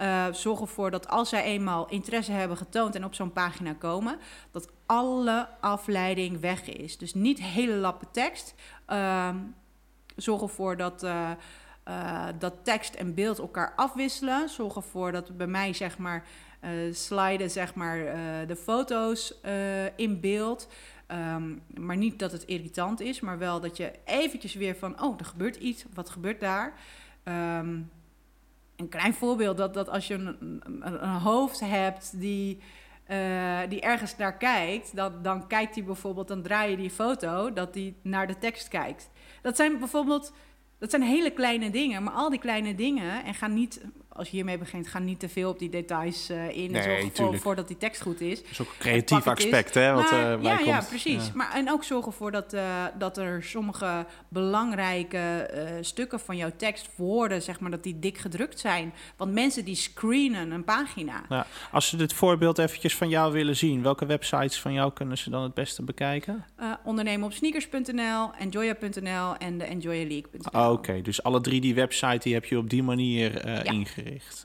Uh, 0.00 0.26
zorg 0.32 0.60
ervoor 0.60 0.90
dat 0.90 1.08
als 1.08 1.28
zij 1.28 1.42
eenmaal 1.42 1.88
interesse 1.88 2.32
hebben 2.32 2.56
getoond 2.56 2.94
en 2.94 3.04
op 3.04 3.14
zo'n 3.14 3.32
pagina 3.32 3.72
komen, 3.72 4.18
dat 4.50 4.68
alle 4.86 5.48
afleiding 5.60 6.40
weg 6.40 6.68
is. 6.68 6.98
Dus 6.98 7.14
niet 7.14 7.42
hele 7.42 7.74
lappen 7.74 8.08
tekst. 8.10 8.54
Uh, 8.88 9.28
zorg 10.16 10.42
ervoor 10.42 10.76
dat. 10.76 11.02
Uh, 11.02 11.30
uh, 11.88 12.26
dat 12.38 12.54
tekst 12.62 12.94
en 12.94 13.14
beeld 13.14 13.38
elkaar 13.38 13.72
afwisselen. 13.76 14.48
Zorg 14.48 14.76
ervoor 14.76 15.12
dat 15.12 15.36
bij 15.36 15.46
mij 15.46 15.72
zeg 15.72 15.98
maar 15.98 16.24
uh, 16.64 16.94
sliden 16.94 17.50
zeg 17.50 17.74
maar 17.74 17.98
de 18.46 18.56
foto's 18.56 19.34
in 19.96 20.20
beeld. 20.20 20.68
Um, 21.08 21.62
maar 21.74 21.96
niet 21.96 22.18
dat 22.18 22.32
het 22.32 22.44
irritant 22.44 23.00
is, 23.00 23.20
maar 23.20 23.38
wel 23.38 23.60
dat 23.60 23.76
je 23.76 23.92
eventjes 24.04 24.54
weer 24.54 24.76
van, 24.76 25.02
oh, 25.02 25.18
er 25.18 25.24
gebeurt 25.24 25.56
iets, 25.56 25.84
wat 25.94 26.10
gebeurt 26.10 26.40
daar? 26.40 26.72
Um, 27.24 27.90
een 28.76 28.88
klein 28.88 29.14
voorbeeld, 29.14 29.56
dat, 29.56 29.74
dat 29.74 29.88
als 29.88 30.06
je 30.06 30.14
een, 30.14 31.02
hoofd 31.02 31.60
hebt 31.60 32.20
die, 32.20 32.58
die 33.68 33.80
ergens 33.80 34.16
naar 34.16 34.36
kijkt, 34.36 34.96
dat, 34.96 35.24
dan 35.24 35.46
kijkt 35.46 35.74
hij 35.74 35.84
bijvoorbeeld, 35.84 36.28
dan 36.28 36.42
draai 36.42 36.70
je 36.70 36.76
die 36.76 36.90
foto, 36.90 37.52
dat 37.52 37.74
hij 37.74 37.94
naar 38.02 38.26
de 38.26 38.38
tekst 38.38 38.68
kijkt. 38.68 39.10
Dat 39.42 39.56
zijn 39.56 39.78
bijvoorbeeld, 39.78 40.32
dat 40.84 41.00
zijn 41.00 41.10
hele 41.10 41.30
kleine 41.30 41.70
dingen, 41.70 42.02
maar 42.02 42.12
al 42.12 42.30
die 42.30 42.38
kleine 42.38 42.74
dingen, 42.74 43.24
en 43.24 43.34
ga 43.34 43.46
niet 43.46 43.80
als 44.16 44.28
je 44.28 44.36
hiermee 44.36 44.58
begint, 44.58 44.86
ga 44.86 44.98
niet 44.98 45.20
te 45.20 45.28
veel 45.28 45.50
op 45.50 45.58
die 45.58 45.68
details 45.68 46.30
uh, 46.30 46.56
in. 46.56 46.70
Nee, 46.70 47.10
zorg 47.12 47.40
voordat 47.40 47.68
die 47.68 47.76
tekst 47.76 48.02
goed 48.02 48.20
is. 48.20 48.42
Dat 48.42 48.50
is 48.50 48.60
ook 48.60 48.66
een 48.66 48.78
creatief 48.78 49.26
aspect, 49.26 49.74
hè? 49.74 49.92
Wat, 49.92 50.10
maar, 50.10 50.36
uh, 50.36 50.42
ja, 50.42 50.58
ja, 50.58 50.84
precies. 50.88 51.32
Maar, 51.32 51.52
en 51.54 51.70
ook 51.70 51.84
zorgen 51.84 52.12
ervoor 52.12 52.30
dat, 52.30 52.54
uh, 52.54 52.84
dat 52.98 53.18
er 53.18 53.42
sommige 53.42 54.06
belangrijke 54.28 55.50
stukken 55.80 56.20
van 56.20 56.36
jouw 56.36 56.50
tekst, 56.56 56.88
woorden, 56.96 57.42
zeg 57.42 57.60
maar, 57.60 57.70
dat 57.70 57.82
die 57.82 57.98
dik 57.98 58.18
gedrukt 58.18 58.60
zijn. 58.60 58.92
Want 59.16 59.32
mensen 59.32 59.64
die 59.64 59.74
screenen 59.74 60.50
een 60.50 60.64
pagina. 60.64 61.22
Ja. 61.28 61.46
Als 61.72 61.88
ze 61.88 61.96
dit 61.96 62.12
voorbeeld 62.12 62.58
eventjes 62.58 62.96
van 62.96 63.08
jou 63.08 63.32
willen 63.32 63.56
zien, 63.56 63.82
welke 63.82 64.06
websites 64.06 64.60
van 64.60 64.72
jou 64.72 64.92
kunnen 64.92 65.18
ze 65.18 65.30
dan 65.30 65.42
het 65.42 65.54
beste 65.54 65.82
bekijken? 65.82 66.44
ondernemen 66.84 67.26
op 67.26 67.32
sneakers.nl, 67.32 68.30
enjoya.nl 68.38 69.36
en 69.36 69.58
de 69.58 69.64
enjoyaleague.nl. 69.64 70.60
Ah, 70.60 70.72
oké, 70.72 71.02
dus 71.02 71.22
alle 71.22 71.40
drie 71.40 71.60
die 71.60 71.74
websites 71.74 72.22
die 72.22 72.34
heb 72.34 72.44
je 72.44 72.58
op 72.58 72.70
die 72.70 72.82
manier 72.82 73.46
ja. 73.46 73.62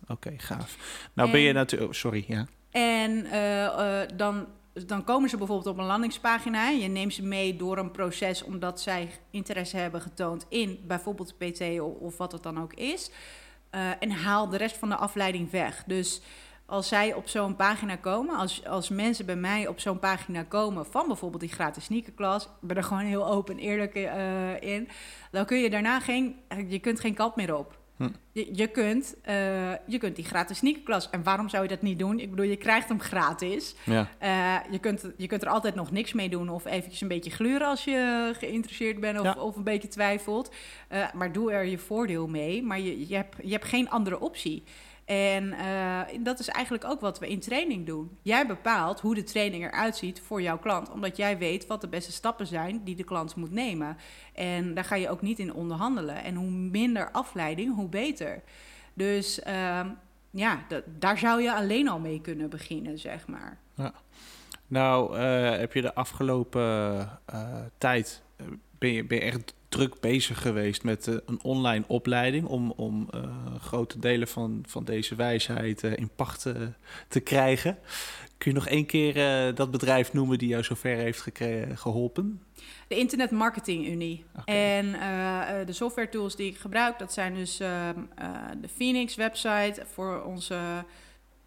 Oké, 0.08 0.34
gaaf. 0.38 0.78
Nou 1.14 1.32
ben 1.32 1.40
je 1.40 1.54
natuurlijk... 1.54 1.92
Oh, 1.92 1.98
sorry, 1.98 2.26
ja. 2.28 2.48
En 2.72 3.26
uh, 3.26 4.02
dan, 4.16 4.48
dan 4.86 5.04
komen 5.04 5.30
ze 5.30 5.38
bijvoorbeeld 5.38 5.68
op 5.68 5.78
een 5.78 5.86
landingspagina. 5.86 6.70
Je 6.70 6.88
neemt 6.88 7.14
ze 7.14 7.24
mee 7.24 7.56
door 7.56 7.78
een 7.78 7.92
proces 7.92 8.44
omdat 8.44 8.82
zij 8.82 9.10
interesse 9.32 9.78
hebben 9.78 10.02
getoond 10.02 10.46
in 10.50 10.80
bijvoorbeeld 10.88 11.38
PT 11.38 11.80
of, 12.00 12.18
wat 12.18 12.32
het 12.32 12.44
dan 12.44 12.62
ook 12.62 12.74
is. 12.74 13.12
Uh, 13.76 13.90
en 14.00 14.12
haal 14.12 14.50
de 14.50 14.58
rest 14.58 14.78
van 14.78 14.90
de 14.90 14.96
afleiding 14.96 15.52
weg. 15.52 15.84
Dus 15.88 16.22
als 16.66 16.88
zij 16.88 17.14
op 17.14 17.28
zo'n 17.28 17.56
pagina 17.56 17.96
komen, 17.96 18.36
als, 18.36 18.66
als 18.66 18.90
mensen 18.90 19.26
bij 19.26 19.36
mij 19.36 19.68
op 19.68 19.80
zo'n 19.80 20.00
pagina 20.00 20.44
komen 20.44 20.86
van 20.86 21.08
bijvoorbeeld 21.08 21.42
die 21.42 21.52
gratis 21.52 21.84
sneakerklas, 21.84 22.44
ik 22.44 22.50
ben 22.62 22.78
er 22.78 22.84
gewoon 22.84 23.04
heel 23.04 23.28
open 23.28 23.58
en 23.58 23.64
eerlijk 23.64 23.96
uh, 23.96 24.62
in, 24.62 24.90
dan 25.32 25.46
kun 25.46 25.58
je 25.58 25.70
daarna 25.70 26.00
geen, 26.00 26.36
je 26.68 26.80
kunt 26.80 27.00
geen 27.00 27.14
kap 27.14 27.36
meer 27.36 27.56
op. 27.56 27.78
Hm. 28.00 28.10
Je, 28.32 28.50
je, 28.52 28.68
kunt, 28.68 29.16
uh, 29.30 29.72
je 29.88 29.98
kunt 29.98 30.16
die 30.16 30.26
gratis 30.26 30.58
sneakerklas. 30.58 31.10
En 31.10 31.24
waarom 31.24 31.50
zou 31.50 31.64
je 31.64 31.70
dat 31.70 31.82
niet 31.82 32.00
doen? 32.00 32.20
Ik 32.20 32.30
bedoel, 32.30 32.46
je 32.46 32.56
krijgt 32.56 32.88
hem 32.88 33.00
gratis. 33.00 33.76
Ja. 33.84 34.10
Uh, 34.24 34.72
je, 34.72 34.80
kunt, 34.80 35.12
je 35.18 35.28
kunt 35.28 35.42
er 35.42 35.50
altijd 35.50 35.76
nog 35.76 35.92
niks 35.92 36.14
mee 36.14 36.30
doen. 36.30 36.50
Of 36.50 36.66
eventjes 36.66 37.02
een 37.02 37.08
beetje 37.08 37.32
gluren 37.32 37.68
als 37.68 37.84
je 37.84 38.32
geïnteresseerd 38.38 39.00
bent 39.00 39.20
of, 39.20 39.26
ja. 39.26 39.34
of 39.34 39.56
een 39.56 39.64
beetje 39.64 39.88
twijfelt. 39.88 40.54
Uh, 40.92 41.14
maar 41.14 41.32
doe 41.32 41.52
er 41.52 41.66
je 41.66 41.78
voordeel 41.78 42.28
mee. 42.28 42.64
Maar 42.64 42.80
je, 42.80 43.08
je, 43.08 43.16
hebt, 43.16 43.36
je 43.44 43.52
hebt 43.52 43.66
geen 43.66 43.90
andere 43.90 44.20
optie. 44.20 44.64
En 45.10 45.44
uh, 45.44 46.00
dat 46.24 46.40
is 46.40 46.48
eigenlijk 46.48 46.86
ook 46.86 47.00
wat 47.02 47.20
we 47.20 47.30
in 47.30 47.40
training 47.40 47.86
doen. 47.86 48.18
Jij 48.22 48.48
bepaalt 48.48 49.00
hoe 49.00 49.16
de 49.16 49.24
training 49.24 49.64
eruit 49.64 49.96
ziet 49.96 50.22
voor 50.22 50.42
jouw 50.42 50.60
klant, 50.60 50.92
omdat 50.92 51.18
jij 51.18 51.38
weet 51.38 51.68
wat 51.68 51.82
de 51.82 51.88
beste 51.88 52.12
stappen 52.12 52.48
zijn 52.48 52.84
die 52.84 52.96
de 52.96 53.04
klant 53.04 53.36
moet 53.36 53.52
nemen. 53.52 53.98
En 54.34 54.74
daar 54.74 54.84
ga 54.84 54.96
je 54.96 55.10
ook 55.10 55.22
niet 55.22 55.40
in 55.40 55.54
onderhandelen. 55.54 56.24
En 56.24 56.36
hoe 56.36 56.50
minder 56.50 57.12
afleiding, 57.12 57.76
hoe 57.76 57.90
beter. 57.90 58.42
Dus 58.94 59.40
uh, 59.48 59.86
ja, 60.30 60.66
daar 60.86 61.18
zou 61.18 61.42
je 61.42 61.54
alleen 61.54 61.90
al 61.90 62.00
mee 62.00 62.22
kunnen 62.22 62.50
beginnen, 62.50 63.00
zeg 63.00 63.28
maar. 63.28 63.58
Ja. 63.74 63.94
Nou, 64.68 65.18
uh, 65.18 65.58
heb 65.58 65.74
je 65.74 65.82
de 65.82 65.96
afgelopen 65.96 67.00
uh, 67.34 67.60
tijd 67.78 68.22
ben 68.78 68.92
je, 68.92 69.06
ben 69.06 69.18
je 69.18 69.24
echt 69.24 69.54
druk 69.70 70.00
bezig 70.00 70.42
geweest 70.42 70.84
met 70.84 71.08
uh, 71.08 71.16
een 71.26 71.40
online 71.44 71.84
opleiding 71.88 72.46
om, 72.46 72.72
om 72.72 73.08
uh, 73.16 73.22
grote 73.60 74.00
delen 74.00 74.28
van, 74.28 74.64
van 74.68 74.84
deze 74.84 75.16
wijsheid 75.16 75.84
uh, 75.84 75.98
in 75.98 76.10
pacht 76.16 76.46
te 77.08 77.20
krijgen. 77.20 77.78
Kun 78.38 78.52
je 78.52 78.58
nog 78.58 78.68
één 78.68 78.86
keer 78.86 79.14
dat 79.56 79.72
bedrijf 79.72 80.14
noemen 80.14 80.38
die 80.38 80.48
jou 80.48 80.64
zover 80.64 80.96
heeft 80.96 81.26
geholpen? 81.74 82.42
De 82.88 82.96
Internet 82.96 83.32
Marketing 83.32 83.88
Unie. 83.88 84.26
Okay. 84.40 84.56
En 84.56 84.92
de 85.66 85.74
software 85.74 86.10
tools 86.10 86.36
die 86.36 86.50
ik 86.50 86.58
gebruik, 86.58 87.00
dat 87.00 87.14
zijn 87.14 87.34
dus 87.34 87.60
ehm, 87.60 88.00
de 88.62 88.68
Phoenix 88.68 89.16
website 89.16 89.84
voor 89.94 90.24
onze... 90.24 90.86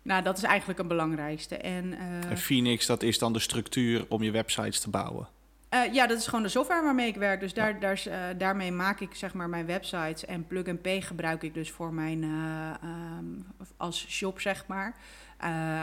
Nou, 0.02 0.22
dat 0.22 0.36
is 0.36 0.42
eigenlijk 0.42 0.78
een 0.78 0.88
belangrijkste. 0.88 1.56
En, 1.56 1.94
en 2.28 2.38
Phoenix, 2.38 2.86
dat 2.86 3.02
is 3.02 3.18
dan 3.18 3.32
de 3.32 3.38
structuur 3.38 4.04
om 4.08 4.22
je 4.22 4.30
websites 4.30 4.80
te 4.80 4.90
bouwen? 4.90 5.28
Uh, 5.74 5.92
ja, 5.92 6.06
dat 6.06 6.18
is 6.18 6.26
gewoon 6.26 6.42
de 6.42 6.48
software 6.48 6.82
waarmee 6.82 7.06
ik 7.06 7.16
werk. 7.16 7.40
Dus 7.40 7.54
daar, 7.54 7.78
uh, 7.80 8.14
daarmee 8.38 8.72
maak 8.72 9.00
ik 9.00 9.14
zeg 9.14 9.34
maar 9.34 9.48
mijn 9.48 9.66
websites. 9.66 10.24
En 10.24 10.46
Plug 10.46 10.68
and 10.68 10.82
Pay 10.82 11.00
gebruik 11.00 11.42
ik 11.42 11.54
dus 11.54 11.70
voor 11.70 11.92
mijn 11.92 12.22
uh, 12.22 12.74
um, 13.18 13.46
als 13.76 14.06
shop, 14.08 14.40
zeg 14.40 14.66
maar. 14.66 14.96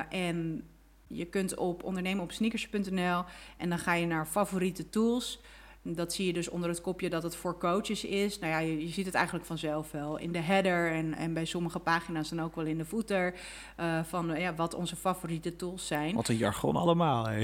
en 0.09 0.67
je 1.07 1.25
kunt 1.25 1.55
op 1.55 1.83
ondernemen 1.83 2.23
op 2.23 2.31
sneakers.nl 2.31 3.23
en 3.57 3.69
dan 3.69 3.79
ga 3.79 3.93
je 3.93 4.05
naar 4.05 4.25
favoriete 4.25 4.89
tools. 4.89 5.41
Dat 5.81 6.13
zie 6.13 6.25
je 6.25 6.33
dus 6.33 6.49
onder 6.49 6.69
het 6.69 6.81
kopje 6.81 7.09
dat 7.09 7.23
het 7.23 7.35
voor 7.35 7.57
coaches 7.57 8.03
is. 8.03 8.39
Nou 8.39 8.51
ja, 8.51 8.59
je, 8.59 8.81
je 8.81 8.93
ziet 8.93 9.05
het 9.05 9.15
eigenlijk 9.15 9.45
vanzelf 9.45 9.91
wel 9.91 10.17
in 10.17 10.31
de 10.31 10.39
header 10.39 10.91
en, 10.91 11.13
en 11.13 11.33
bij 11.33 11.45
sommige 11.45 11.79
pagina's 11.79 12.29
dan 12.29 12.41
ook 12.41 12.55
wel 12.55 12.65
in 12.65 12.77
de 12.77 12.85
footer 12.85 13.33
uh, 13.79 13.99
van 14.03 14.31
uh, 14.31 14.39
ja, 14.39 14.55
wat 14.55 14.73
onze 14.73 14.95
favoriete 14.95 15.55
tools 15.55 15.87
zijn. 15.87 16.15
Wat 16.15 16.27
een 16.27 16.37
jargon 16.37 16.75
allemaal. 16.75 17.27
Hè? 17.27 17.43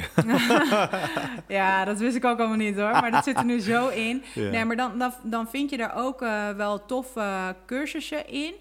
ja, 1.56 1.86
dat 1.86 1.98
wist 1.98 2.16
ik 2.16 2.26
ook 2.26 2.40
allemaal 2.40 2.58
niet 2.58 2.76
hoor, 2.76 2.92
maar 2.92 3.12
dat 3.12 3.24
zit 3.24 3.38
er 3.38 3.46
nu 3.46 3.60
zo 3.60 3.88
in. 3.88 4.24
Ja. 4.36 4.50
Nee, 4.50 4.66
maar 4.66 4.76
dan, 4.76 5.00
dan, 5.00 5.14
dan 5.24 5.48
vind 5.48 5.70
je 5.70 5.78
daar 5.78 5.96
ook 5.96 6.22
uh, 6.22 6.50
wel 6.50 6.86
toffe 6.86 7.56
cursussen 7.66 8.28
in. 8.28 8.54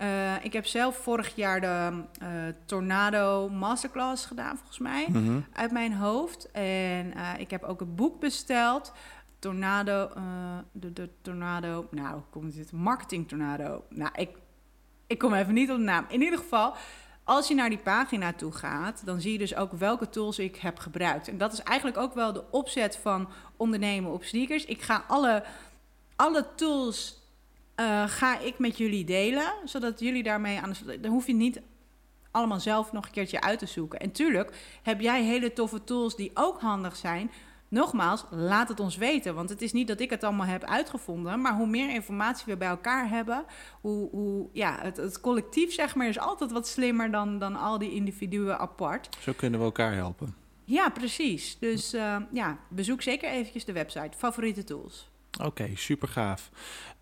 Uh, 0.00 0.44
ik 0.44 0.52
heb 0.52 0.66
zelf 0.66 0.96
vorig 0.96 1.34
jaar 1.34 1.60
de 1.60 2.02
uh, 2.22 2.28
Tornado 2.66 3.48
Masterclass 3.48 4.26
gedaan, 4.26 4.56
volgens 4.56 4.78
mij, 4.78 5.06
mm 5.08 5.14
-hmm. 5.14 5.44
uit 5.52 5.70
mijn 5.70 5.94
hoofd. 5.94 6.50
En 6.50 7.12
uh, 7.16 7.30
ik 7.38 7.50
heb 7.50 7.62
ook 7.62 7.80
een 7.80 7.94
boek 7.94 8.20
besteld. 8.20 8.92
Tornado, 9.38 10.10
de, 10.72 10.92
de 10.92 11.08
Tornado, 11.22 11.86
nou, 11.90 12.20
komt 12.30 12.54
dit? 12.54 12.72
Marketing 12.72 13.28
Tornado. 13.28 13.84
Nou, 13.88 14.10
ik, 14.14 14.30
ik 15.06 15.18
kom 15.18 15.34
even 15.34 15.54
niet 15.54 15.70
op 15.70 15.76
de 15.76 15.82
naam. 15.82 16.04
In 16.08 16.22
ieder 16.22 16.38
geval, 16.38 16.74
als 17.24 17.48
je 17.48 17.54
naar 17.54 17.68
die 17.68 17.78
pagina 17.78 18.32
toe 18.32 18.52
gaat, 18.52 19.06
dan 19.06 19.20
zie 19.20 19.32
je 19.32 19.38
dus 19.38 19.54
ook 19.54 19.72
welke 19.72 20.08
tools 20.08 20.38
ik 20.38 20.56
heb 20.56 20.78
gebruikt. 20.78 21.28
En 21.28 21.38
dat 21.38 21.52
is 21.52 21.62
eigenlijk 21.62 21.98
ook 21.98 22.14
wel 22.14 22.32
de 22.32 22.50
opzet 22.50 22.96
van 22.96 23.28
ondernemen 23.56 24.12
op 24.12 24.24
sneakers. 24.24 24.64
Ik 24.64 24.82
ga 24.82 25.04
alle, 25.08 25.44
alle 26.16 26.46
tools 26.54 27.23
uh, 27.76 28.08
ga 28.08 28.38
ik 28.38 28.58
met 28.58 28.78
jullie 28.78 29.04
delen, 29.04 29.52
zodat 29.64 30.00
jullie 30.00 30.22
daarmee 30.22 30.60
aan 30.60 30.72
de 30.86 31.00
Dan 31.00 31.10
hoef 31.10 31.26
je 31.26 31.34
niet 31.34 31.60
allemaal 32.30 32.60
zelf 32.60 32.92
nog 32.92 33.04
een 33.04 33.10
keertje 33.10 33.40
uit 33.40 33.58
te 33.58 33.66
zoeken. 33.66 34.00
En 34.00 34.12
tuurlijk 34.12 34.78
heb 34.82 35.00
jij 35.00 35.24
hele 35.24 35.52
toffe 35.52 35.84
tools 35.84 36.16
die 36.16 36.30
ook 36.34 36.60
handig 36.60 36.96
zijn 36.96 37.30
nogmaals, 37.68 38.24
laat 38.30 38.68
het 38.68 38.80
ons 38.80 38.96
weten. 38.96 39.34
Want 39.34 39.48
het 39.48 39.62
is 39.62 39.72
niet 39.72 39.88
dat 39.88 40.00
ik 40.00 40.10
het 40.10 40.24
allemaal 40.24 40.46
heb 40.46 40.64
uitgevonden. 40.64 41.40
Maar 41.40 41.56
hoe 41.56 41.66
meer 41.66 41.90
informatie 41.90 42.44
we 42.46 42.56
bij 42.56 42.68
elkaar 42.68 43.08
hebben, 43.08 43.44
hoe, 43.80 44.10
hoe 44.10 44.48
ja, 44.52 44.78
het, 44.80 44.96
het 44.96 45.20
collectief 45.20 45.72
zeg 45.72 45.94
maar, 45.94 46.08
is 46.08 46.18
altijd 46.18 46.52
wat 46.52 46.68
slimmer 46.68 47.10
dan, 47.10 47.38
dan 47.38 47.56
al 47.56 47.78
die 47.78 47.92
individuen 47.92 48.58
apart. 48.58 49.16
Zo 49.20 49.32
kunnen 49.36 49.58
we 49.58 49.64
elkaar 49.64 49.94
helpen. 49.94 50.34
Ja, 50.64 50.88
precies. 50.88 51.58
Dus 51.58 51.94
uh, 51.94 52.16
ja, 52.32 52.58
bezoek 52.68 53.02
zeker 53.02 53.30
eventjes 53.30 53.64
de 53.64 53.72
website. 53.72 54.16
Favoriete 54.16 54.64
tools. 54.64 55.10
Oké, 55.42 55.70
super 55.74 56.08
gaaf. 56.08 56.50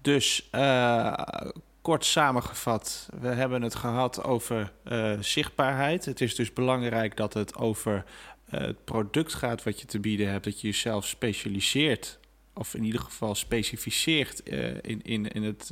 Dus 0.01 0.49
uh, 0.55 1.15
kort 1.83 2.05
samengevat, 2.05 3.09
we 3.21 3.29
hebben 3.29 3.63
het 3.63 3.75
gehad 3.75 4.25
over 4.25 4.73
uh, 4.93 5.13
zichtbaarheid. 5.21 6.05
Het 6.05 6.21
is 6.21 6.35
dus 6.35 6.53
belangrijk 6.53 7.17
dat 7.17 7.35
het 7.35 7.55
over 7.57 8.05
het 8.45 8.85
product 8.85 9.35
gaat 9.35 9.63
wat 9.63 9.81
je 9.81 9.87
te 9.87 10.01
bieden 10.01 10.31
hebt, 10.31 10.45
dat 10.45 10.61
je 10.61 10.67
jezelf 10.67 11.07
specialiseert. 11.07 12.19
Of 12.55 12.75
in 12.75 12.85
ieder 12.85 13.01
geval 13.01 13.35
specificeert 13.35 14.41
in, 14.81 15.03
in, 15.03 15.29
in 15.29 15.43
het 15.43 15.71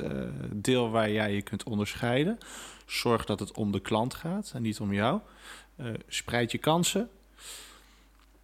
deel 0.53 0.89
waar 0.89 1.11
jij 1.11 1.33
je 1.33 1.41
kunt 1.41 1.63
onderscheiden. 1.63 2.37
Zorg 2.85 3.25
dat 3.25 3.39
het 3.39 3.51
om 3.51 3.71
de 3.71 3.79
klant 3.79 4.13
gaat 4.13 4.51
en 4.55 4.61
niet 4.61 4.79
om 4.79 4.93
jou. 4.93 5.19
spreid 6.07 6.51
je 6.51 6.57
kansen 6.57 7.09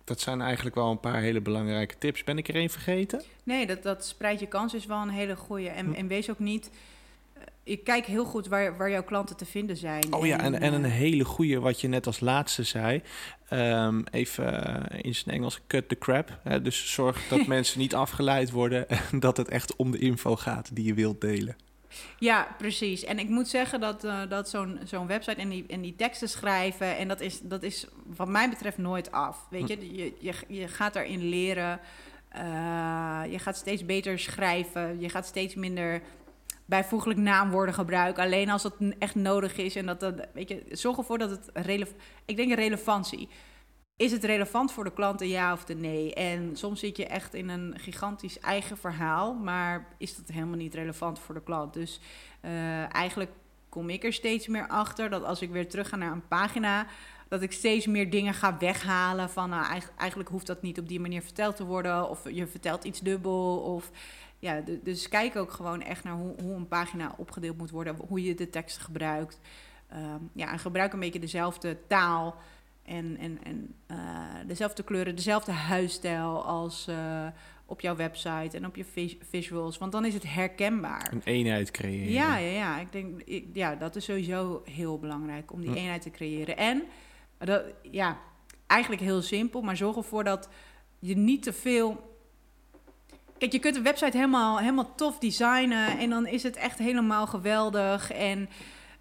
dat 0.07 0.19
zijn 0.19 0.41
eigenlijk 0.41 0.75
wel 0.75 0.91
een 0.91 0.99
paar 0.99 1.21
hele 1.21 1.41
belangrijke 1.41 1.97
tips. 1.97 2.23
Ben 2.23 2.37
ik 2.37 2.47
er 2.47 2.55
één 2.55 2.69
vergeten? 2.69 3.21
Nee, 3.43 3.65
dat, 3.65 3.83
dat 3.83 4.05
spreid 4.05 4.39
je 4.39 4.47
kans 4.47 4.73
is 4.73 4.85
wel 4.85 5.01
een 5.01 5.09
hele 5.09 5.35
goede. 5.35 5.69
En, 5.69 5.85
hm. 5.85 5.93
en 5.93 6.07
wees 6.07 6.29
ook 6.29 6.39
niet... 6.39 6.69
Eh, 7.33 7.41
ik 7.63 7.83
kijk 7.83 8.05
heel 8.05 8.25
goed 8.25 8.47
waar, 8.47 8.77
waar 8.77 8.89
jouw 8.89 9.03
klanten 9.03 9.37
te 9.37 9.45
vinden 9.45 9.77
zijn. 9.77 10.13
Oh 10.13 10.25
ja, 10.25 10.39
en, 10.39 10.61
en 10.61 10.73
een 10.73 10.85
eh, 10.85 10.91
hele 10.91 11.25
goede, 11.25 11.59
wat 11.59 11.81
je 11.81 11.87
net 11.87 12.07
als 12.07 12.19
laatste 12.19 12.63
zei. 12.63 13.01
Um, 13.49 14.03
even 14.11 14.53
uh, 14.53 14.99
in 15.01 15.15
zijn 15.15 15.35
Engels, 15.35 15.59
cut 15.67 15.89
the 15.89 15.97
crap. 15.97 16.39
Hè? 16.43 16.61
Dus 16.61 16.93
zorg 16.93 17.27
dat 17.27 17.47
mensen 17.57 17.79
niet 17.79 17.95
afgeleid 17.95 18.51
worden 18.51 18.89
en 18.89 19.19
dat 19.19 19.37
het 19.37 19.47
echt 19.47 19.75
om 19.75 19.91
de 19.91 19.99
info 19.99 20.35
gaat 20.35 20.75
die 20.75 20.85
je 20.85 20.93
wilt 20.93 21.21
delen. 21.21 21.55
Ja, 22.19 22.47
precies. 22.57 23.03
En 23.03 23.19
ik 23.19 23.29
moet 23.29 23.47
zeggen 23.47 23.79
dat, 23.79 24.05
uh, 24.05 24.21
dat 24.29 24.49
zo'n 24.49 24.79
zo'n 24.83 25.07
website 25.07 25.41
en 25.41 25.49
die, 25.49 25.65
en 25.67 25.81
die 25.81 25.95
teksten 25.95 26.29
schrijven... 26.29 26.97
en 26.97 27.07
dat 27.07 27.21
is, 27.21 27.41
dat 27.41 27.63
is 27.63 27.87
wat 28.15 28.27
mij 28.27 28.49
betreft 28.49 28.77
nooit 28.77 29.11
af. 29.11 29.47
Weet 29.49 29.67
je, 29.67 29.95
je, 29.95 30.13
je, 30.19 30.33
je 30.47 30.67
gaat 30.67 30.93
daarin 30.93 31.29
leren. 31.29 31.79
Uh, 32.35 33.21
je 33.29 33.39
gaat 33.39 33.57
steeds 33.57 33.85
beter 33.85 34.19
schrijven. 34.19 34.99
Je 34.99 35.09
gaat 35.09 35.25
steeds 35.25 35.55
minder 35.55 36.01
bijvoeglijk 36.65 37.19
naamwoorden 37.19 37.73
gebruiken. 37.73 38.23
Alleen 38.23 38.49
als 38.49 38.63
het 38.63 38.73
echt 38.99 39.15
nodig 39.15 39.57
is. 39.57 39.75
En 39.75 39.85
dat, 39.85 39.99
dat 39.99 40.27
weet 40.33 40.49
je, 40.49 40.63
zorg 40.69 40.97
ervoor 40.97 41.17
dat 41.17 41.29
het 41.29 41.49
relevant... 41.53 42.01
Ik 42.25 42.35
denk 42.35 42.53
relevantie 42.53 43.29
is 43.97 44.11
het 44.11 44.23
relevant 44.23 44.71
voor 44.71 44.83
de 44.83 44.93
klanten, 44.93 45.27
ja 45.27 45.53
of 45.53 45.65
de 45.65 45.75
nee? 45.75 46.13
En 46.13 46.55
soms 46.55 46.79
zit 46.79 46.97
je 46.97 47.05
echt 47.05 47.33
in 47.33 47.49
een 47.49 47.73
gigantisch 47.77 48.39
eigen 48.39 48.77
verhaal, 48.77 49.33
maar 49.33 49.87
is 49.97 50.15
dat 50.15 50.27
helemaal 50.27 50.57
niet 50.57 50.73
relevant 50.73 51.19
voor 51.19 51.35
de 51.35 51.43
klant. 51.43 51.73
Dus 51.73 51.99
uh, 52.41 52.95
eigenlijk 52.95 53.31
kom 53.69 53.89
ik 53.89 54.03
er 54.03 54.13
steeds 54.13 54.47
meer 54.47 54.67
achter 54.67 55.09
dat 55.09 55.23
als 55.23 55.41
ik 55.41 55.49
weer 55.49 55.69
terug 55.69 55.89
ga 55.89 55.95
naar 55.95 56.11
een 56.11 56.27
pagina, 56.27 56.87
dat 57.27 57.41
ik 57.41 57.51
steeds 57.51 57.85
meer 57.85 58.09
dingen 58.09 58.33
ga 58.33 58.57
weghalen 58.57 59.29
van 59.29 59.49
nou, 59.49 59.81
eigenlijk 59.97 60.29
hoeft 60.29 60.47
dat 60.47 60.61
niet 60.61 60.79
op 60.79 60.87
die 60.87 60.99
manier 60.99 61.21
verteld 61.21 61.55
te 61.55 61.65
worden, 61.65 62.09
of 62.09 62.29
je 62.29 62.47
vertelt 62.47 62.83
iets 62.83 62.99
dubbel, 62.99 63.57
of 63.59 63.91
ja, 64.39 64.63
dus 64.83 65.09
kijk 65.09 65.35
ook 65.35 65.51
gewoon 65.51 65.81
echt 65.81 66.03
naar 66.03 66.15
hoe, 66.15 66.35
hoe 66.41 66.55
een 66.55 66.67
pagina 66.67 67.13
opgedeeld 67.17 67.57
moet 67.57 67.71
worden, 67.71 67.95
hoe 68.07 68.23
je 68.23 68.35
de 68.35 68.49
tekst 68.49 68.77
gebruikt. 68.77 69.39
Um, 69.93 70.29
ja, 70.33 70.51
en 70.51 70.59
gebruik 70.59 70.93
een 70.93 70.99
beetje 70.99 71.19
dezelfde 71.19 71.77
taal. 71.87 72.35
En, 72.87 73.17
en, 73.19 73.39
en 73.43 73.75
uh, 73.91 73.97
dezelfde 74.47 74.83
kleuren, 74.83 75.15
dezelfde 75.15 75.51
huisstijl 75.51 76.43
als 76.45 76.87
uh, 76.89 77.27
op 77.65 77.81
jouw 77.81 77.95
website 77.95 78.57
en 78.57 78.65
op 78.65 78.75
je 78.75 79.15
visuals. 79.29 79.77
Want 79.77 79.91
dan 79.91 80.05
is 80.05 80.13
het 80.13 80.33
herkenbaar. 80.33 81.11
Een 81.11 81.21
eenheid 81.23 81.71
creëren. 81.71 82.11
Ja, 82.11 82.37
ja, 82.37 82.51
ja. 82.51 82.79
Ik 82.79 82.91
denk, 82.91 83.21
ik, 83.21 83.45
ja 83.53 83.75
dat 83.75 83.95
is 83.95 84.05
sowieso 84.05 84.61
heel 84.65 84.99
belangrijk 84.99 85.51
om 85.51 85.61
die 85.61 85.75
eenheid 85.75 86.01
te 86.01 86.11
creëren. 86.11 86.57
En 86.57 86.83
dat, 87.37 87.63
ja, 87.91 88.17
eigenlijk 88.67 89.01
heel 89.01 89.21
simpel, 89.21 89.61
maar 89.61 89.77
zorg 89.77 89.95
ervoor 89.95 90.23
dat 90.23 90.49
je 90.99 91.17
niet 91.17 91.43
te 91.43 91.53
veel. 91.53 92.15
Kijk, 93.37 93.51
je 93.51 93.59
kunt 93.59 93.75
een 93.75 93.83
website 93.83 94.17
helemaal, 94.17 94.59
helemaal 94.59 94.95
tof 94.95 95.19
designen 95.19 95.97
en 95.99 96.09
dan 96.09 96.27
is 96.27 96.43
het 96.43 96.55
echt 96.55 96.77
helemaal 96.77 97.27
geweldig. 97.27 98.11
En 98.11 98.49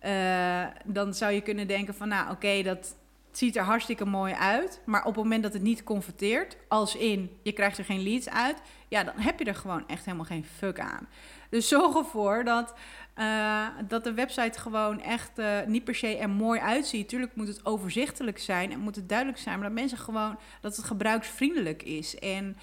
uh, 0.05 0.66
dan 0.85 1.14
zou 1.14 1.33
je 1.33 1.40
kunnen 1.40 1.66
denken 1.66 1.94
van, 1.94 2.09
nou 2.09 2.31
oké, 2.31 2.62
dat 2.62 2.96
het 3.37 3.44
ziet 3.44 3.57
er 3.57 3.62
hartstikke 3.62 4.05
mooi 4.05 4.35
uit. 4.35 4.81
Maar 4.85 5.01
op 5.01 5.14
het 5.14 5.22
moment 5.25 5.42
dat 5.42 5.53
het 5.53 5.62
niet 5.62 5.85
converteert, 5.85 6.57
als 6.68 6.96
in 6.96 7.38
je 7.42 7.53
krijgt 7.53 7.79
er 7.79 7.85
geen 7.85 8.03
leads 8.03 8.29
uit, 8.29 8.57
ja, 8.88 9.05
dan 9.05 9.14
heb 9.16 9.38
je 9.38 9.44
er 9.44 9.55
gewoon 9.55 9.88
echt 9.88 10.05
helemaal 10.05 10.27
geen 10.27 10.44
fuck 10.44 10.81
aan. 10.81 11.09
Dus 11.51 11.68
zorg 11.68 11.96
ervoor 11.96 12.44
dat, 12.44 12.75
uh, 13.16 13.66
dat 13.88 14.05
de 14.05 14.12
website 14.12 14.59
gewoon 14.59 15.01
echt 15.01 15.38
uh, 15.38 15.59
niet 15.66 15.85
per 15.85 15.94
se 15.94 16.16
er 16.16 16.31
mooi 16.31 16.61
uitziet. 16.61 17.09
Tuurlijk 17.09 17.37
moet 17.37 17.49
het 17.49 17.66
overzichtelijk 17.66 18.38
zijn 18.38 18.72
en 18.72 18.81
moet 18.81 18.96
het 18.96 19.09
duidelijk 19.09 19.38
zijn, 19.38 19.59
maar 19.59 19.68
dat 19.68 19.79
mensen 19.79 19.99
gewoon 19.99 20.38
dat 20.61 20.77
het 20.77 20.85
gebruiksvriendelijk 20.85 21.83
is. 21.83 22.18
En 22.18 22.57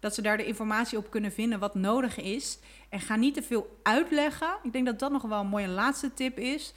dat 0.00 0.14
ze 0.14 0.22
daar 0.22 0.36
de 0.36 0.46
informatie 0.46 0.98
op 0.98 1.10
kunnen 1.10 1.32
vinden 1.32 1.58
wat 1.58 1.74
nodig 1.74 2.20
is. 2.20 2.58
En 2.88 3.00
ga 3.00 3.16
niet 3.16 3.34
te 3.34 3.42
veel 3.42 3.78
uitleggen. 3.82 4.56
Ik 4.62 4.72
denk 4.72 4.86
dat 4.86 4.98
dat 4.98 5.12
nog 5.12 5.22
wel 5.22 5.40
een 5.40 5.46
mooie 5.46 5.68
laatste 5.68 6.14
tip 6.14 6.38
is. 6.38 6.74